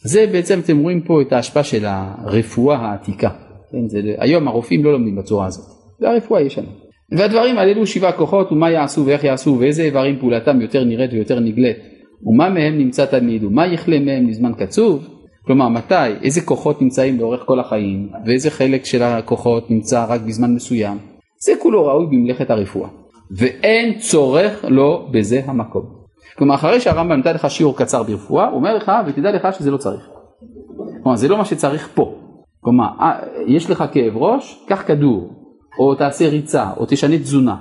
זה 0.04 0.26
בעצם 0.32 0.60
אתם 0.64 0.78
רואים 0.78 1.00
פה 1.00 1.22
את 1.22 1.32
ההשפעה 1.32 1.64
של 1.64 1.84
הרפואה 1.86 2.76
העתיקה. 2.76 3.28
כן, 3.72 3.88
זה, 3.88 4.00
היום 4.18 4.48
הרופאים 4.48 4.84
לא 4.84 4.92
לומדים 4.92 5.16
בצורה 5.16 5.46
הזאת, 5.46 5.64
זה 6.00 6.08
הרפואה 6.08 6.40
הישנה. 6.40 6.68
והדברים 7.12 7.58
הללו 7.58 7.86
שבעה 7.86 8.12
כוחות 8.12 8.52
ומה 8.52 8.70
יעשו 8.70 9.06
ואיך 9.06 9.24
יעשו 9.24 9.56
ואיזה 9.60 9.82
איברים 9.82 10.18
פעולתם 10.18 10.60
יותר 10.60 10.84
נראית 10.84 11.12
ויותר 11.12 11.40
נגלית 11.40 11.76
ומה 12.26 12.50
מהם 12.50 12.78
נמצא 12.78 13.06
תמיד 13.06 13.44
ומה 13.44 13.66
יכלה 13.66 13.98
מהם 13.98 14.28
לזמן 14.28 14.52
קצוב 14.58 15.08
כלומר 15.46 15.68
מתי, 15.68 15.94
איזה 16.22 16.40
כוחות 16.40 16.82
נמצאים 16.82 17.18
לאורך 17.18 17.42
כל 17.46 17.60
החיים 17.60 18.08
ואיזה 18.26 18.50
חלק 18.50 18.84
של 18.84 19.02
הכוחות 19.02 19.70
נמצא 19.70 20.06
רק 20.08 20.20
בזמן 20.20 20.54
מסוים, 20.54 20.98
זה 21.44 21.52
כולו 21.62 21.86
ראוי 21.86 22.06
במלאכת 22.06 22.50
הרפואה 22.50 22.88
ואין 23.30 23.98
צורך 23.98 24.64
לו 24.68 25.08
בזה 25.10 25.40
המקום. 25.46 25.82
כלומר 26.38 26.54
אחרי 26.54 26.80
שהרמב"ם 26.80 27.18
נתן 27.18 27.34
לך 27.34 27.50
שיעור 27.50 27.76
קצר 27.76 28.02
ברפואה 28.02 28.48
הוא 28.48 28.56
אומר 28.56 28.76
לך 28.76 28.92
ותדע 29.06 29.32
לך 29.32 29.48
שזה 29.52 29.70
לא 29.70 29.76
צריך. 29.76 30.08
כלומר 31.02 31.16
זה 31.16 31.28
לא 31.28 31.38
מה 31.38 31.44
שצריך 31.44 31.88
פה. 31.94 32.14
כלומר 32.60 32.88
אה, 33.00 33.20
יש 33.46 33.70
לך 33.70 33.84
כאב 33.92 34.16
ראש, 34.16 34.64
קח 34.68 34.82
כדור 34.86 35.30
או 35.78 35.94
תעשה 35.94 36.28
ריצה 36.28 36.70
או 36.76 36.86
תשנה 36.88 37.18
תזונה. 37.18 37.56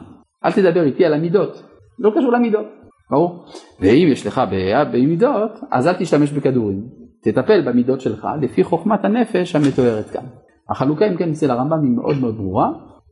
אל 0.46 0.52
תדבר 0.52 0.84
איתי 0.84 1.06
על 1.06 1.14
המידות, 1.14 1.64
לא 2.00 2.12
קשור 2.18 2.32
למידות, 2.32 2.66
ברור? 3.12 3.46
ואם 3.80 4.08
יש 4.12 4.28
לך 4.28 4.42
בעיה 4.50 4.86
במידות 4.86 5.52
אז 5.72 5.88
אל 5.88 5.94
תשתמש 5.94 6.32
בכדורים. 6.32 6.84
תטפל 7.24 7.62
במידות 7.62 8.02
שלך 8.02 8.28
לפי 8.42 8.64
חוכמת 8.64 9.06
הנפש 9.06 9.56
המתוארת 9.56 10.10
כאן. 10.10 10.26
החלוקה 10.70 11.08
אם 11.08 11.18
כן 11.18 11.30
אצל 11.30 11.52
הרמב"ם 11.52 11.84
היא 11.84 11.92
מאוד 11.92 12.18
מאוד 12.22 12.38
ברורה. 12.38 12.70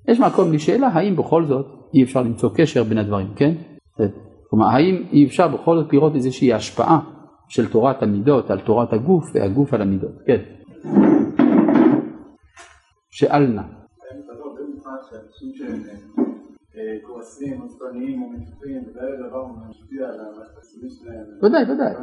יש 0.07 0.19
מקום 0.19 0.53
לשאלה 0.53 0.87
האם 0.87 1.15
בכל 1.15 1.45
זאת 1.45 1.65
אי 1.93 2.03
אפשר 2.03 2.21
למצוא 2.21 2.49
קשר 2.55 2.83
בין 2.83 2.97
הדברים, 2.97 3.27
כן? 3.35 3.53
כלומר 4.49 4.65
האם 4.65 5.03
אי 5.11 5.25
אפשר 5.25 5.47
בכל 5.47 5.77
זאת 5.77 5.93
לראות 5.93 6.15
איזושהי 6.15 6.53
השפעה 6.53 6.99
של 7.47 7.71
תורת 7.71 8.03
המידות 8.03 8.51
על 8.51 8.59
תורת 8.59 8.93
הגוף 8.93 9.31
והגוף 9.33 9.73
על 9.73 9.81
המידות, 9.81 10.11
כן. 10.25 10.41
שאל 13.11 13.47
נא. 13.47 13.61
כועסים, 17.07 17.61
עצבניים 17.65 18.21
או 18.21 18.29
מתוחים, 18.29 18.83
וכאלה 18.89 19.27
דבר 19.27 19.45
משפיע 19.69 20.07
על 20.07 20.19
המערכת 20.19 20.61
שלהם. 20.89 21.25
ודאי, 21.43 21.63
ודאי. 21.63 21.93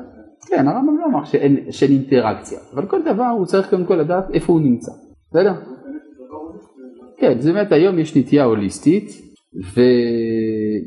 כן, 0.47 0.69
הרמב"ם 0.69 0.99
לא 0.99 1.05
אמר 1.05 1.25
שאין 1.25 1.57
אינטראקציה, 1.91 2.59
אבל 2.75 2.87
כל 2.87 3.03
דבר 3.03 3.27
הוא 3.27 3.47
צריך 3.47 3.71
קודם 3.71 3.85
כל 3.85 3.95
לדעת 3.95 4.31
איפה 4.35 4.53
הוא 4.53 4.61
נמצא, 4.61 4.93
בסדר? 5.31 5.53
כן, 7.21 7.41
זאת 7.41 7.51
אומרת 7.51 7.73
היום 7.73 7.99
יש 7.99 8.17
נטייה 8.17 8.45
הוליסטית, 8.45 9.11